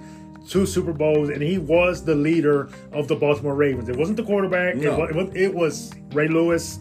[0.48, 3.88] two Super Bowls, and he was the leader of the Baltimore Ravens.
[3.88, 4.76] It wasn't the quarterback.
[4.76, 5.04] No.
[5.04, 6.78] It, was, it, was, Ray Lewis.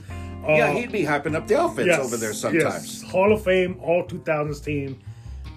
[0.47, 3.03] Uh, Yeah, he'd be hyping up the offense over there sometimes.
[3.03, 3.11] Yes.
[3.11, 4.97] Hall of Fame, all 2000s team,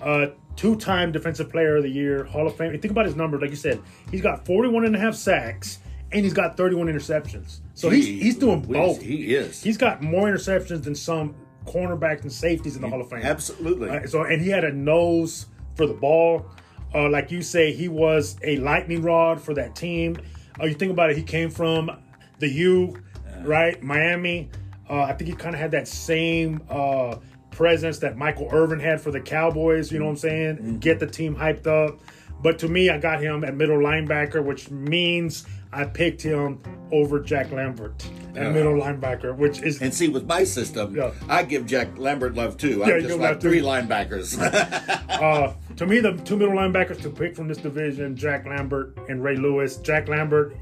[0.02, 2.78] uh, two-time Defensive Player of the Year, Hall of Fame.
[2.78, 5.78] Think about his numbers, like you said, he's got 41 and a half sacks,
[6.12, 7.60] and he's got 31 interceptions.
[7.74, 9.00] So he's he's doing both.
[9.00, 9.62] He is.
[9.62, 11.34] He's got more interceptions than some
[11.66, 13.22] cornerbacks and safeties in the Hall of Fame.
[13.22, 13.90] Absolutely.
[13.90, 16.46] Uh, so and he had a nose for the ball.
[16.94, 20.16] Uh, like you say, he was a lightning rod for that team.
[20.60, 21.90] Uh, you think about it, he came from
[22.38, 22.96] the U,
[23.42, 23.82] right?
[23.82, 24.50] Miami.
[24.88, 27.16] Uh, I think he kind of had that same uh,
[27.54, 29.90] presence that Michael Irvin had for the Cowboys.
[29.92, 30.56] You know what I'm saying?
[30.56, 30.76] Mm-hmm.
[30.78, 32.00] Get the team hyped up.
[32.42, 36.60] But to me, I got him at middle linebacker, which means I picked him
[36.92, 38.04] over Jack Lambert
[38.36, 38.50] at Yeah.
[38.50, 41.12] middle linebacker, which is and see, with my system, Yeah.
[41.28, 42.82] I give Jack Lambert love too.
[42.86, 43.48] Yeah, I just like love too.
[43.48, 44.38] three linebackers.
[45.14, 49.22] Uh, to me, the two middle linebackers to pick from this division, Jack Lambert and
[49.22, 49.76] Ray Lewis.
[49.76, 50.56] Jack Lambert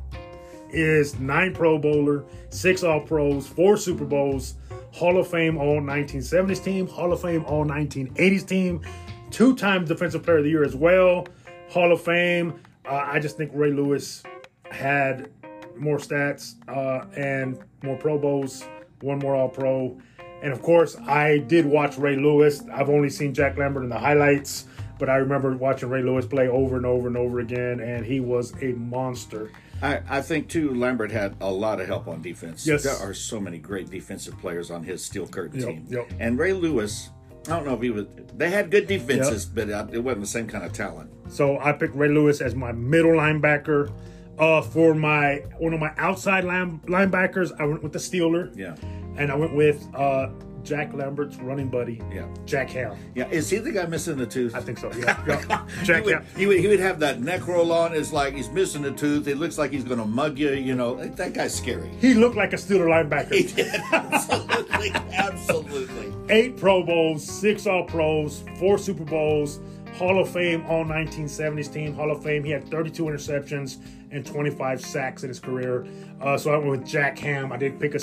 [0.70, 4.54] is nine Pro Bowler, six All Pros, four Super Bowls,
[4.92, 8.82] Hall of Fame All 1970s team, Hall of Fame All 1980s team,
[9.30, 11.26] two times Defensive Player of the Year as well,
[11.70, 12.60] Hall of Fame.
[12.84, 14.22] Uh, I just think Ray Lewis
[14.70, 15.30] had
[15.76, 18.64] more stats uh, and more Pro Bowls,
[19.00, 19.98] one more All Pro.
[20.42, 22.62] And of course, I did watch Ray Lewis.
[22.72, 24.66] I've only seen Jack Lambert in the highlights,
[24.98, 28.20] but I remember watching Ray Lewis play over and over and over again, and he
[28.20, 29.50] was a monster.
[29.82, 32.66] I, I think too Lambert had a lot of help on defense.
[32.66, 32.84] Yes.
[32.84, 35.86] There are so many great defensive players on his steel curtain Yep, team.
[35.88, 36.10] yep.
[36.20, 37.10] And Ray Lewis,
[37.48, 38.06] I don't know if he was.
[38.36, 41.10] They had good defenses, but uh, it wasn't the same kind of talent.
[41.28, 43.92] So I picked Ray Lewis as my middle linebacker.
[44.38, 48.50] Uh, for my one of my outside line, linebackers, I went with the Steeler.
[48.56, 48.74] Yeah.
[49.18, 50.28] And I went with uh,
[50.64, 52.26] Jack Lambert's running buddy, Yeah.
[52.46, 52.96] Jack Ham.
[53.14, 53.28] Yeah.
[53.28, 54.54] Is he the guy missing the tooth?
[54.54, 54.90] I think so.
[54.96, 55.20] Yeah.
[55.48, 55.66] yeah.
[55.80, 56.26] he Jack would, Ham.
[56.36, 57.94] he would he would have that neck roll on.
[57.94, 59.26] It's like he's missing a tooth.
[59.26, 60.52] It looks like he's going to mug you.
[60.52, 61.90] You know that guy's scary.
[62.00, 63.32] He looked like a Steeler linebacker.
[63.32, 66.12] He did absolutely, absolutely.
[66.28, 69.60] eight Pro Bowls, six All Pros, four Super Bowls,
[69.94, 72.44] Hall of Fame All 1970s team, Hall of Fame.
[72.44, 73.78] He had 32 interceptions
[74.10, 75.86] and 25 sacks in his career.
[76.20, 77.50] Uh, so I went with Jack Ham.
[77.52, 77.96] I did pick a,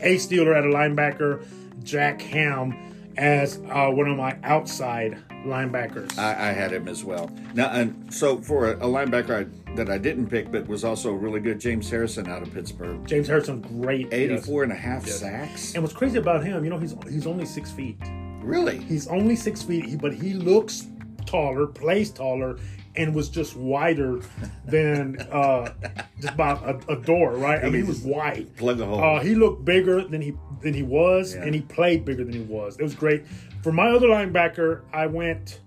[0.00, 1.44] a Steeler at a linebacker,
[1.82, 6.18] Jack Ham as uh, one of my outside linebackers.
[6.18, 7.30] I, I had him as well.
[7.54, 11.12] Now, and so for a, a linebacker I, that I didn't pick, but was also
[11.12, 13.06] really good, James Harrison out of Pittsburgh.
[13.06, 14.12] James Harrison, great.
[14.12, 15.74] 84 and a half sacks.
[15.74, 17.98] And what's crazy about him, you know, he's he's only six feet.
[18.40, 18.78] Really?
[18.78, 20.88] He's only six feet, but he looks
[21.24, 22.58] taller, plays taller,
[22.96, 24.20] and was just wider
[24.64, 25.72] than uh,
[26.20, 27.60] just about a, a door, right?
[27.60, 28.54] I mean, he was wide.
[28.56, 29.02] Plug a hole.
[29.02, 31.42] Uh, he looked bigger than he than he was, Yeah.
[31.42, 32.76] and he played bigger than he was.
[32.78, 33.24] It was great.
[33.62, 35.60] For my other linebacker, I went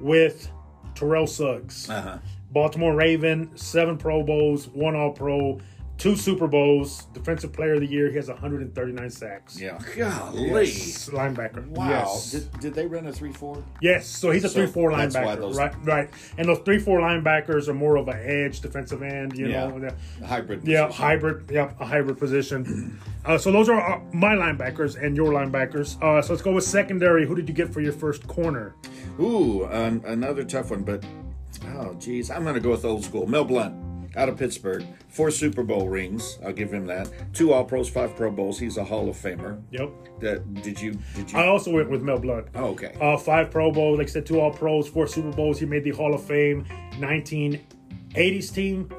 [0.00, 0.50] with
[0.94, 1.88] Terrell Suggs.
[1.88, 2.18] uh-huh.
[2.50, 5.60] Baltimore Raven, seven Pro Bowls, one All Pro,
[5.98, 8.08] two Super Bowls, Defensive Player of the Year.
[8.08, 9.60] He has 139 sacks.
[9.60, 9.78] Yeah.
[9.96, 10.46] Golly.
[10.64, 11.66] Yes, linebacker.
[11.68, 11.88] Wow.
[11.90, 12.30] Yes.
[12.30, 13.62] Did, did they run a 3 4?
[13.82, 15.74] Yes, so he's a So three-four that's why linebacker, those- right?
[15.84, 19.66] Right, and those three-four linebackers are more of an edge defensive end, you Yeah.
[19.68, 19.90] know.
[20.24, 20.66] Hybrid.
[20.66, 21.04] Yeah, position.
[21.04, 21.50] hybrid.
[21.50, 22.98] Yeah, a hybrid position.
[23.24, 26.00] uh, so those are uh, my linebackers and your linebackers.
[26.02, 27.26] Uh, so let's go with secondary.
[27.26, 28.74] Who did you get for your first corner?
[29.20, 31.04] Ooh, an, another tough one, but
[31.76, 32.30] oh, geez.
[32.30, 33.26] I'm going to go with old school.
[33.26, 33.74] Mel Blount
[34.16, 34.84] out of Pittsburgh.
[35.08, 36.38] Four Super Bowl rings.
[36.44, 37.10] I'll give him that.
[37.32, 38.58] Two All Pros, five Pro Bowls.
[38.58, 39.60] He's a Hall of Famer.
[39.70, 39.90] Yep.
[40.20, 40.98] That, did you?
[41.14, 41.38] Did you?
[41.38, 42.48] I also went with Mel Blount.
[42.54, 42.96] oh, okay.
[43.00, 45.58] Uh, five Pro Bowls, like I said, two All Pros, four Super Bowls.
[45.60, 46.64] He made the Hall of Fame.
[46.98, 48.90] 1980s team,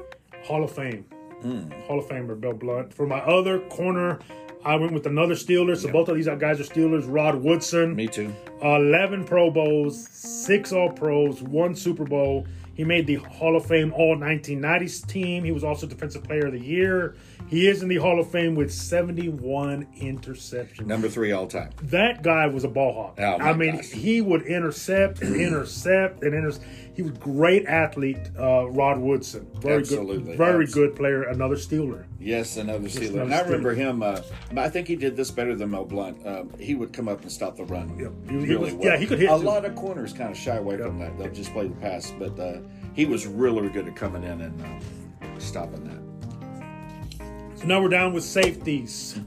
[0.44, 1.04] Hall of Fame.
[1.42, 1.70] Hmm.
[1.86, 2.92] Hall of Famer, Bill Blunt.
[2.92, 4.18] For my other corner,
[4.64, 5.76] I went with another Steeler.
[5.76, 7.04] So both of these guys are Steelers.
[7.06, 7.96] Rod Woodson.
[7.96, 8.32] Me too.
[8.62, 12.46] 11 Pro Bowls, six All Pros, one Super Bowl.
[12.80, 15.44] He made the Hall of Fame All 1990s team.
[15.44, 17.14] He was also Defensive Player of the Year.
[17.46, 20.86] He is in the Hall of Fame with 71 interceptions.
[20.86, 21.72] Number three all time.
[21.82, 23.16] That guy was a ball hawk.
[23.18, 23.90] Oh, I mean, gosh.
[23.90, 26.64] he would intercept and intercept and intercept.
[26.94, 29.46] He was a great athlete, uh, Rod Woodson.
[29.60, 30.22] Very Absolutely.
[30.24, 31.22] good, very good player.
[31.24, 32.04] Another Steeler.
[32.18, 33.08] Yes, another Steeler.
[33.10, 33.44] another And I Steeler.
[33.44, 34.02] remember him.
[34.02, 34.20] Uh,
[34.56, 36.26] I think he did this better than Mel Blount.
[36.26, 37.96] Um, he would come up and stop the run.
[37.98, 38.12] Yep.
[38.42, 38.84] He- he was- well.
[38.92, 39.44] yeah, he could hit A too.
[39.44, 41.16] lot of corners kind of shy away from that.
[41.18, 42.58] They'll just play the pass, but uh,
[42.94, 47.58] he was really good at coming in and uh, stopping that.
[47.58, 49.20] So now we're down with safeties.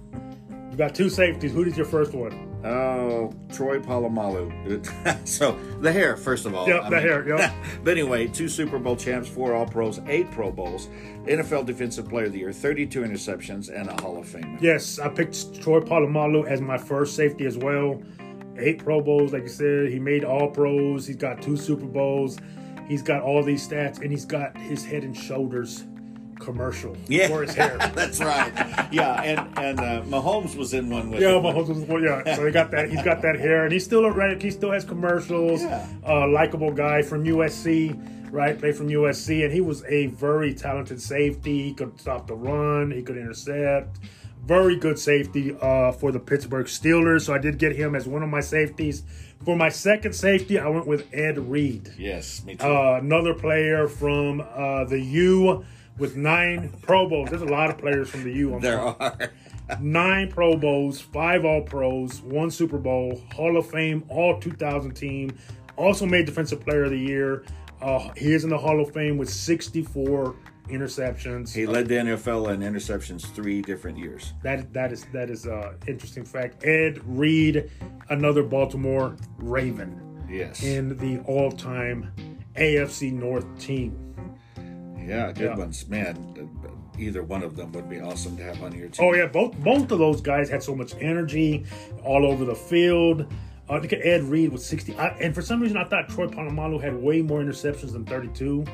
[0.71, 1.51] You got two safeties.
[1.51, 2.49] Who did your first one?
[2.65, 5.27] Oh, Troy Polamalu.
[5.27, 6.67] so the hair, first of all.
[6.67, 7.53] Yep, the hair, yep.
[7.83, 10.87] but anyway, two Super Bowl champs, four All Pros, eight Pro Bowls,
[11.25, 14.57] NFL Defensive Player of the Year, 32 interceptions, and a Hall of Fame.
[14.61, 18.01] Yes, I picked Troy Polamalu as my first safety as well.
[18.57, 19.89] Eight Pro Bowls, like you said.
[19.89, 21.05] He made all pros.
[21.05, 22.37] He's got two Super Bowls.
[22.87, 25.85] He's got all these stats, and he's got his head and shoulders
[26.39, 27.77] commercial Yeah, for his hair.
[27.95, 28.51] that's right.
[28.91, 31.43] Yeah, and and uh, Mahomes was in one with Yeah, him.
[31.43, 32.35] Mahomes was yeah.
[32.35, 32.89] So he got that.
[32.89, 34.41] He's got that hair, and he's still a right.
[34.41, 35.61] He still has commercials.
[35.61, 35.87] Yeah.
[36.05, 38.57] Uh, likable guy from USC, right?
[38.59, 41.63] Played from USC, and he was a very talented safety.
[41.63, 42.91] He could stop the run.
[42.91, 43.99] He could intercept.
[44.45, 47.21] Very good safety uh, for the Pittsburgh Steelers.
[47.27, 49.03] So I did get him as one of my safeties.
[49.45, 51.91] For my second safety, I went with Ed Reed.
[51.97, 52.65] Yes, me too.
[52.65, 55.65] Uh, another player from uh, the U
[55.97, 57.29] with nine Pro Bowls.
[57.29, 58.55] There's a lot of players from the U.
[58.55, 59.17] I'm there are.
[59.81, 65.37] nine Pro Bowls, five All Pros, one Super Bowl, Hall of Fame, All 2000 team.
[65.75, 67.43] Also made Defensive Player of the Year.
[67.81, 70.35] Uh, he is in the Hall of Fame with 64
[70.69, 71.53] interceptions.
[71.53, 74.33] He led the NFL in interceptions three different years.
[74.43, 76.63] That that is that is uh interesting fact.
[76.65, 77.69] Ed Reed,
[78.09, 79.99] another Baltimore Raven
[80.29, 80.63] Yes.
[80.63, 82.11] in the all-time
[82.55, 83.97] AFC North team.
[84.97, 85.57] yeah, good Yeah.
[85.57, 85.87] ones.
[85.89, 86.17] Man,
[86.65, 89.05] uh, either one of them would be awesome to have on your team.
[89.05, 91.65] Oh yeah, both both of those guys had so much energy
[92.03, 93.25] all over the field.
[93.69, 96.27] Uh, look at Ed Reed with 60, I, and for some reason I thought Troy
[96.27, 98.65] Polamalu had way more interceptions than 32.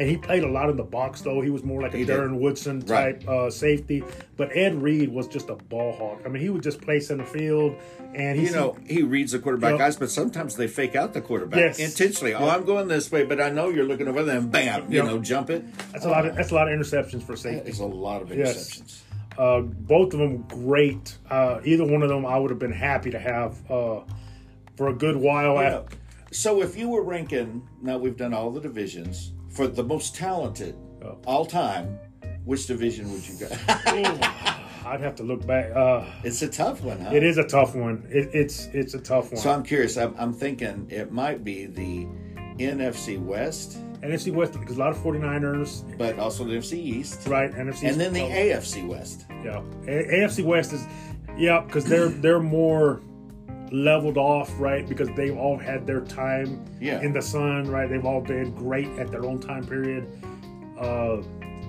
[0.00, 1.42] And he played a lot in the box though.
[1.42, 2.16] He was more like a He did.
[2.18, 3.20] Darren Woodson Right.
[3.20, 4.02] type uh, safety.
[4.38, 6.22] But Ed Reed was just a ball hawk.
[6.24, 7.76] I mean, he would just play center field,
[8.14, 9.78] and he You know, he reads the quarterback Yep.
[9.78, 11.78] guys, but sometimes they fake out the quarterback Yes.
[11.78, 12.32] intentionally.
[12.32, 15.02] Oh, I'm going this way, but I know you're looking over there, and bam, you
[15.02, 15.64] know, jump it.
[15.92, 17.68] that's a lot of that's a lot of interceptions for safety.
[17.68, 18.56] It's a lot of Yes.
[18.80, 19.00] interceptions.
[19.38, 21.18] Uh, both of them great.
[21.30, 24.00] Uh, either one of them, I would have been happy to have uh,
[24.78, 25.56] for a good while.
[25.56, 25.76] Yeah.
[25.80, 25.96] after.
[26.32, 30.76] So if you were ranking, now we've done all the divisions for the most talented
[31.02, 31.18] Oh.
[31.26, 31.98] all time,
[32.44, 33.48] which division would you go?
[34.86, 35.74] I'd have to look back.
[35.74, 37.10] Uh, it's a tough one, huh?
[37.12, 38.06] It is a tough one.
[38.10, 39.40] It, it's it's a tough one.
[39.40, 39.96] So I'm curious.
[39.96, 42.06] I'm, I'm thinking it might be the
[42.58, 47.50] NFC West, NFC West because a lot of 49ers, but also the NFC East, right?
[47.52, 49.26] NFC and then the oh, AFC West.
[49.44, 49.62] yeah.
[49.86, 50.86] A- AFC West is
[51.38, 53.00] yeah because they're they're more
[53.72, 54.88] leveled off, right?
[54.88, 57.00] Because they've all had their time Yeah.
[57.00, 57.88] in the sun, right?
[57.88, 60.06] They've all been great at their own time period,
[60.78, 61.18] uh,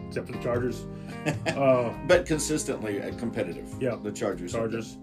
[0.08, 0.86] except for the Chargers.
[1.47, 3.70] uh, But consistently uh, competitive.
[3.80, 3.95] Yeah.
[4.02, 4.52] the Chargers.
[4.54, 4.97] Chargers.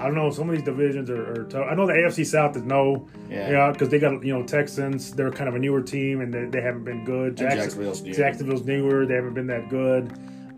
[0.00, 0.30] I don't know.
[0.30, 1.66] Some of these divisions are, are tough.
[1.68, 3.50] I know the AFC South is no, Yeah.
[3.50, 5.12] yeah, because they got you know Texans.
[5.12, 7.36] They're kind of a newer team and they, they haven't been good.
[7.36, 8.14] Jackson- Jacksonville's new.
[8.14, 9.06] Jacksonville's newer.
[9.06, 10.12] They haven't been that good.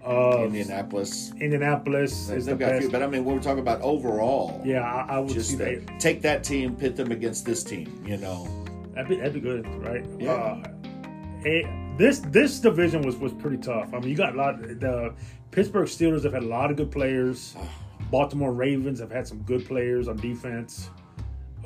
[0.05, 1.32] Uh, Indianapolis.
[1.40, 2.92] Indianapolis is the a few, best.
[2.92, 5.86] but I mean, when we're talking about overall, Yeah, I, I would just that.
[6.01, 8.03] take that team, pit them against this team.
[8.07, 8.48] You know,
[8.94, 10.05] That'd be, that'd be good, right?
[10.18, 10.32] Yeah.
[10.32, 13.92] Uh, this this division was was pretty tough.
[13.94, 14.61] I mean, you got a lot.
[14.62, 15.14] The
[15.51, 17.55] Pittsburgh Steelers have had a lot of good players.
[18.11, 20.90] Baltimore Ravens have had some good players on defense.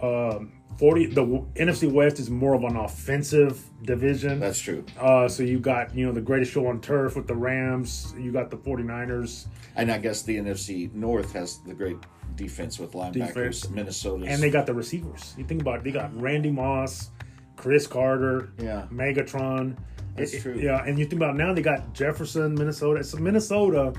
[0.03, 1.25] Um, Forty the
[1.55, 4.41] NFC West is more of an offensive division.
[4.41, 4.85] that's true.
[4.99, 8.13] Uh, so you got you know the greatest show on turf with the Rams.
[8.19, 9.47] You got the 49ers.
[9.77, 11.99] And I guess the NFC North has the great
[12.35, 13.71] defense with linebackers.
[13.71, 14.27] Minnesota.
[14.27, 15.35] And they got the receivers.
[15.39, 17.11] You think about it, they got Randy Moss,
[17.57, 18.87] Cris Carter, Yeah.
[18.93, 19.77] Megatron.
[20.17, 20.55] That's It- it- true.
[20.59, 23.05] Yeah, and you think about it now they got Jefferson, Minnesota.
[23.05, 23.93] So Minnesota,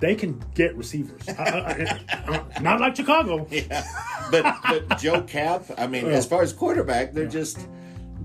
[0.00, 1.28] they can get receivers.
[1.28, 3.46] I- I- I- not like Chicago.
[3.50, 3.84] yeah.
[4.30, 5.64] but but Joe Kapp.
[5.78, 7.68] I mean, as far as quarterback, they're just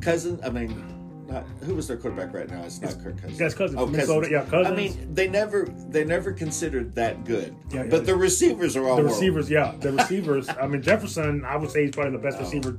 [0.01, 0.39] cousin.
[0.43, 0.91] I mean.
[1.28, 2.61] Not, who was their quarterback right now?
[2.61, 3.39] It's not Kirk Cousins.
[3.39, 3.82] Yes, Cousins.
[3.82, 4.67] Oh, Minnesota, yeah, Cousins.
[4.67, 7.55] I mean, they never they never considered that good.
[7.71, 8.05] Yeah, yeah, but yeah.
[8.05, 10.47] the receivers are all The receivers, yeah, the receivers.
[10.49, 12.78] I mean Jefferson, I would say he's probably the best receiver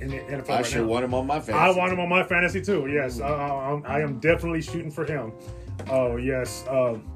[0.00, 1.52] in the NFL I right sure want him on my fantasy.
[1.52, 2.88] I want him on my fantasy too.
[2.92, 5.32] Yes, I, I, I am definitely shooting for him.
[5.88, 7.08] Oh yes, um,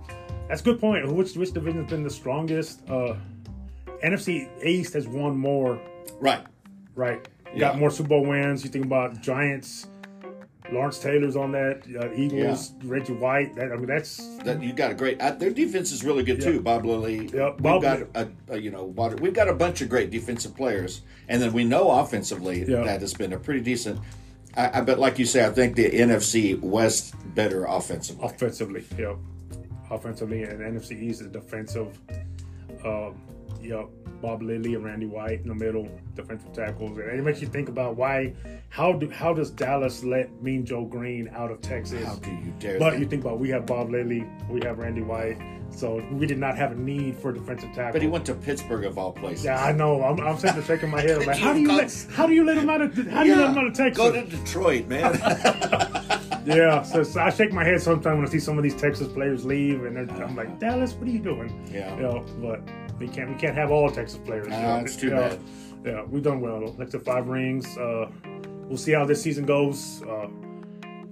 [0.48, 1.10] that's a good point.
[1.12, 2.88] Which which division's been the strongest?
[2.88, 3.14] Uh,
[4.02, 5.80] NFC East has won more,
[6.20, 6.44] Right.
[6.94, 7.26] right?
[7.52, 7.58] Yeah.
[7.60, 8.62] Got more Super Bowl wins.
[8.62, 9.88] You think about Giants,
[10.70, 11.82] Lawrence Taylor's on that.
[11.98, 13.56] Uh, Eagles, Reggie White.
[13.56, 15.20] That, I mean, that's That you got a great.
[15.20, 16.60] Uh, their defense is really good too.
[16.60, 17.28] Bob Lilly.
[17.34, 20.10] Yeah, we've Bob got a, a you know what- we've got a bunch of great
[20.10, 22.84] defensive players, and then we know offensively Yeah.
[22.84, 23.98] that has been a pretty decent.
[24.56, 28.26] I, I but like you say, I think the NFC West better offensively.
[28.26, 28.84] offensively.
[28.98, 29.16] Yep.
[29.90, 31.98] Offensively, and NFC East is defensive.
[32.84, 33.20] Um,
[33.62, 33.86] yep.
[34.20, 37.68] Bob Lilly and Randy White in the middle, defensive tackles, and it makes you think
[37.68, 38.34] about why,
[38.68, 42.04] how do how does Dallas let Mean Joe Greene out of Texas?
[42.04, 42.78] How do you dare?
[42.80, 45.38] But think- you think about we have Bob Lilly, we have Randy White,
[45.70, 47.92] so we did not have a need for defensive tackle.
[47.92, 49.44] but he went to Pittsburgh of all places.
[49.44, 50.02] Yeah, I know.
[50.02, 51.20] I'm, I'm sitting there shaking my head.
[51.20, 53.22] I'm like, how do you You let how do you let him out of how
[53.22, 53.96] do you let him out of Texas?
[53.96, 55.12] Go to Detroit, man.
[56.44, 59.08] Yeah, so, so I shake my head sometimes when I see some of these Texas
[59.08, 61.68] players leave, and they're, I'm like, Dallas, what are you doing?
[61.72, 61.94] Yeah.
[61.96, 62.60] you know, but
[62.98, 64.46] we can't we can't have all Texas players.
[64.46, 64.76] you know.
[64.76, 65.28] it's too Yeah.
[65.28, 65.38] bad.
[65.84, 66.74] Yeah, we've done well.
[66.78, 67.64] Next to five rings.
[67.78, 68.10] Uh,
[68.66, 70.02] we'll see how this season goes.
[70.02, 70.26] Uh,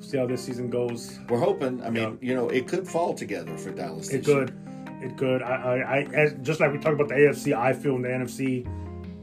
[0.00, 1.18] see how this season goes.
[1.28, 1.82] We're hoping.
[1.84, 4.08] I mean, you know, it could fall together for Dallas.
[4.10, 4.46] It this year.
[4.46, 4.54] could,
[5.02, 5.42] it could.
[5.42, 7.52] I, I, I as, just like we talked about the AFC.
[7.56, 8.66] I feel in the NFC,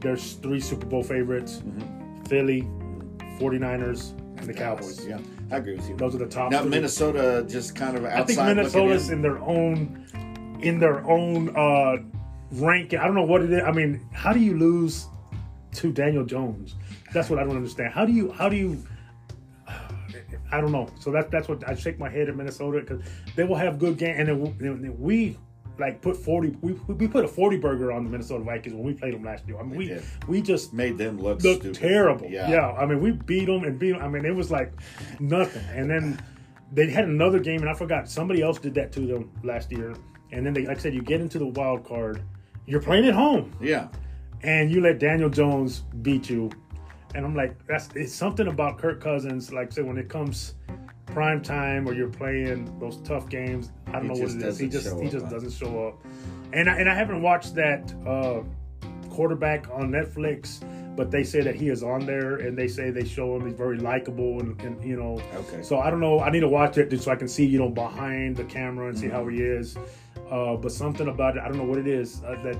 [0.00, 1.62] there's three Super Bowl favorites:
[2.28, 2.62] Philly,
[3.38, 5.06] 49ers, and the Cowboys.
[5.06, 5.18] Yeah,
[5.54, 5.96] I agree with you.
[5.96, 6.50] Those are the top.
[6.50, 6.70] Now three.
[6.70, 8.20] Minnesota just kind of outside.
[8.20, 9.16] I think Minnesota's in.
[9.16, 11.98] in their own in their own uh
[12.50, 12.98] ranking.
[12.98, 13.62] I don't know what it is.
[13.62, 15.06] I mean, how do you lose
[15.74, 16.74] to Daniel Jones?
[17.12, 17.92] That's what I don't understand.
[17.92, 18.84] How do you how do you
[20.50, 20.88] I don't know.
[20.98, 23.04] So that that's what I shake my head at Minnesota because
[23.36, 24.28] they will have good game and
[24.58, 25.38] then we
[25.78, 28.94] like put forty we, we put a forty burger on the Minnesota Vikings when we
[28.94, 29.58] played them last year.
[29.58, 29.98] I mean we
[30.28, 31.40] we just made them look
[31.72, 32.28] terrible.
[32.30, 32.48] Yeah.
[32.50, 32.72] Yeah.
[32.72, 34.02] I mean, we beat them and beat them.
[34.02, 34.72] I mean, it was like
[35.20, 35.64] nothing.
[35.72, 36.20] And then
[36.72, 39.94] they had another game, and I forgot somebody else did that to them last year.
[40.32, 42.22] And then they, like I said, you get into the wild card.
[42.66, 43.88] You're playing at home, Yeah.
[44.42, 46.50] and you let Daniel Jones beat you.
[47.14, 49.52] And I'm like, that's it's something about Kirk Cousins.
[49.52, 50.54] Like I said, when it comes
[51.14, 54.58] prime time or you're playing those tough games, I don't He know what it is.
[54.58, 55.30] He just he just huh?
[55.30, 56.04] doesn't show up.
[56.52, 58.42] And I, and I haven't watched that uh,
[59.10, 60.60] quarterback on Netflix,
[60.96, 63.54] but they say that he is on there, and they say they show him he's
[63.56, 65.20] very likable, and, and you know.
[65.34, 65.62] Okay.
[65.62, 66.20] So I don't know.
[66.20, 68.88] I need to watch it just so I can see you know behind the camera
[68.88, 69.16] and see Mm-hmm.
[69.16, 69.76] how he is.
[70.30, 72.56] Uh, but something about it, I don't know what it is uh, that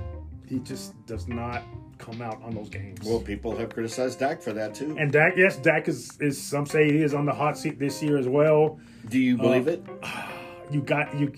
[0.46, 1.62] he just does not
[1.98, 3.00] come out on those games.
[3.04, 4.96] Well, people have criticized Dak for that too.
[4.98, 8.02] and Dak, yes, Dak is, is some say he is on the hot seat this
[8.02, 8.78] year as well.
[9.08, 9.84] Do you believe uh, it?
[10.70, 11.30] You got you,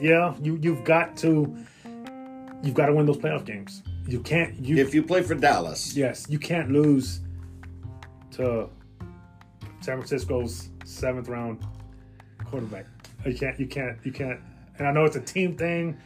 [0.00, 1.56] yeah, you you've got to,
[2.64, 3.84] you've got to win those playoff games.
[4.08, 7.20] You can't you If you play for Dallas, yes you can't lose
[8.32, 8.68] to
[9.80, 11.64] San Francisco's seventh round
[12.44, 12.86] quarterback.
[13.24, 14.40] You can't you can't you can't.
[14.78, 15.96] And I know it's a team thing,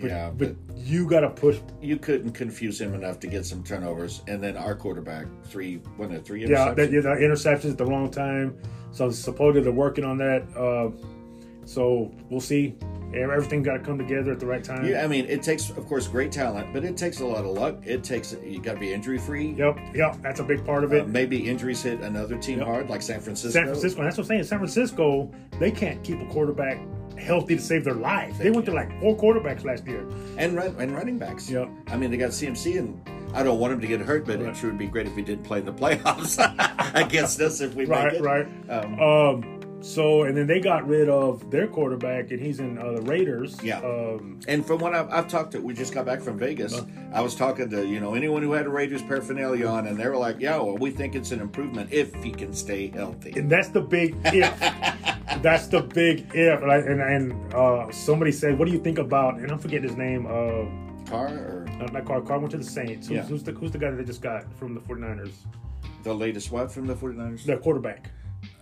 [0.00, 1.58] but, Yeah, but you got to push.
[1.80, 6.12] you couldn't confuse him enough to get some turnovers, and then our quarterback three, one
[6.12, 8.56] of three Yeah, that, yeah, the interceptions at the wrong time.
[8.92, 10.42] So supposedly they're working on that.
[10.56, 10.90] Uh,
[11.64, 12.74] so we'll see.
[13.14, 14.84] Everything got to come together at the right time.
[14.84, 17.52] Yeah, I mean, it takes, of course, great talent, but it takes a lot of
[17.56, 17.76] luck.
[17.86, 19.52] It takes you got to be injury free.
[19.54, 21.04] Yep, yep, that's a big part of it.
[21.04, 22.66] Uh, maybe injuries hit another team Yep.
[22.66, 23.50] hard, like San Francisco.
[23.60, 24.44] San Francisco, that's what I'm saying.
[24.44, 26.78] San Francisco, they can't keep a quarterback
[27.18, 28.38] healthy to save their life.
[28.38, 30.06] They went to like four quarterbacks last year.
[30.36, 31.50] and run, and running backs.
[31.50, 31.68] Yep.
[31.88, 33.00] I mean, they got CMC, and
[33.34, 35.22] I don't want him to get hurt, but it sure would be great if he
[35.22, 36.38] didn't play in the playoffs
[36.94, 38.22] against us if we Right, make it.
[38.22, 38.46] right.
[38.70, 42.92] Um, Um, so and then they got rid of their quarterback, and he's in uh,
[42.92, 43.56] the Raiders.
[43.62, 43.78] Yeah.
[43.78, 46.74] Um, And from what I've, I've talked to, we just got back from Vegas.
[46.74, 46.84] Uh.
[47.12, 50.08] I was talking to you know anyone who had a Raiders paraphernalia on, and they
[50.08, 53.48] were like, "Yeah, well, we think it's an improvement if he can stay healthy." and
[53.50, 54.58] that's the big if.
[55.42, 56.60] that's the big if.
[56.62, 59.96] Like, and and uh, somebody said, "What do you think about?" And I'm forgetting his
[59.96, 60.26] name.
[60.26, 60.66] Uh,
[61.08, 62.20] Carr or not, not Carr.
[62.20, 63.08] Carr went to the Saints.
[63.08, 63.22] Who's, Yeah.
[63.22, 65.32] who's the who's the guy that they just got from the 49ers?
[66.04, 67.44] the latest what from the 49ers?
[67.44, 68.10] Their quarterback.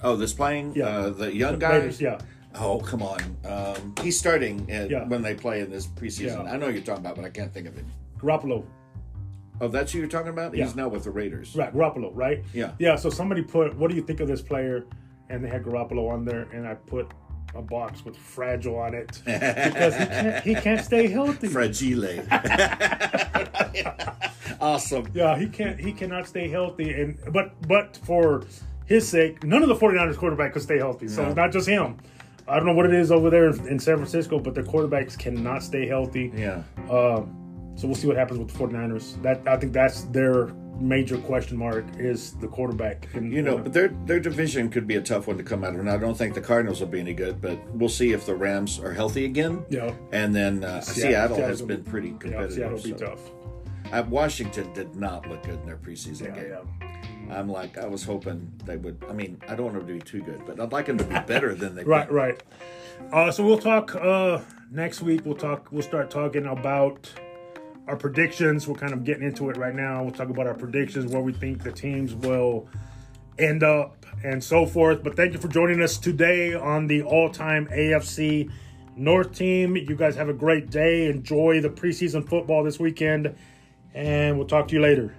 [0.02, 0.86] Oh, this playing Yeah.
[0.86, 1.76] uh, the young The guy.
[1.76, 2.18] Raiders, yeah.
[2.58, 3.20] Oh, come on.
[3.44, 5.04] Um, he's starting at, Yeah.
[5.06, 6.44] when they play in this preseason.
[6.44, 6.52] Yeah.
[6.52, 7.84] I know you're talking about, but I can't think of it.
[8.18, 8.64] Garoppolo.
[9.60, 10.54] Oh, that's who you're talking about?
[10.54, 10.64] Yeah.
[10.64, 11.54] He's now with the Raiders.
[11.56, 12.44] Right, Garoppolo, right?
[12.52, 12.72] Yeah.
[12.78, 14.84] Yeah, so somebody put, what do you think of this player?
[15.28, 17.10] And they had Garoppolo on there, and I put
[17.54, 21.48] a box with fragile on it because he can't, he can't stay healthy.
[21.48, 22.20] Fragile.
[24.60, 25.08] awesome.
[25.14, 25.78] Yeah, he can't.
[25.80, 28.44] He cannot stay healthy, and but but for
[28.86, 31.08] his sake, none of the 49ers quarterback could stay healthy.
[31.08, 31.28] So No.
[31.28, 31.96] it's not just him.
[32.48, 35.62] I don't know what it is over there in San Francisco, but their quarterbacks cannot
[35.64, 36.32] stay healthy.
[36.36, 36.62] Yeah.
[36.88, 39.20] Um, so we'll see what happens with the 49ers.
[39.22, 43.08] That I think that's their major question mark is the quarterback.
[43.14, 45.74] And, You know, but their their division could be a tough one to come out
[45.74, 47.40] of, and I don't think the Cardinals will be any good.
[47.42, 49.64] But we'll see if the Rams are healthy again.
[49.68, 49.92] Yeah.
[50.12, 52.52] And then uh, Seattle- Seattle, has been pretty yeah, competitive.
[52.52, 53.06] Seattle will be so.
[53.06, 53.20] tough.
[53.92, 56.50] Uh, Washington did not look good in their preseason Yeah, game.
[56.80, 56.96] yeah.
[57.30, 59.04] I'm like, I was hoping they would.
[59.08, 61.04] I mean, I don't want them to be too good, but I'd like them to
[61.04, 61.84] be better than they.
[61.84, 62.42] Right, right.
[63.12, 65.22] Uh, so we'll talk uh, next week.
[65.24, 65.70] We'll talk.
[65.70, 67.12] We'll start talking about
[67.86, 68.66] our predictions.
[68.66, 70.02] We're kind of getting into it right now.
[70.02, 72.68] We'll talk about our predictions, where we think the teams will
[73.38, 75.02] end up, and so forth.
[75.02, 78.50] But thank you for joining us today on the all-time AFC
[78.96, 79.76] North team.
[79.76, 81.06] You guys have a great day.
[81.06, 83.34] Enjoy the preseason football this weekend,
[83.94, 85.14] and we'll talk to you later.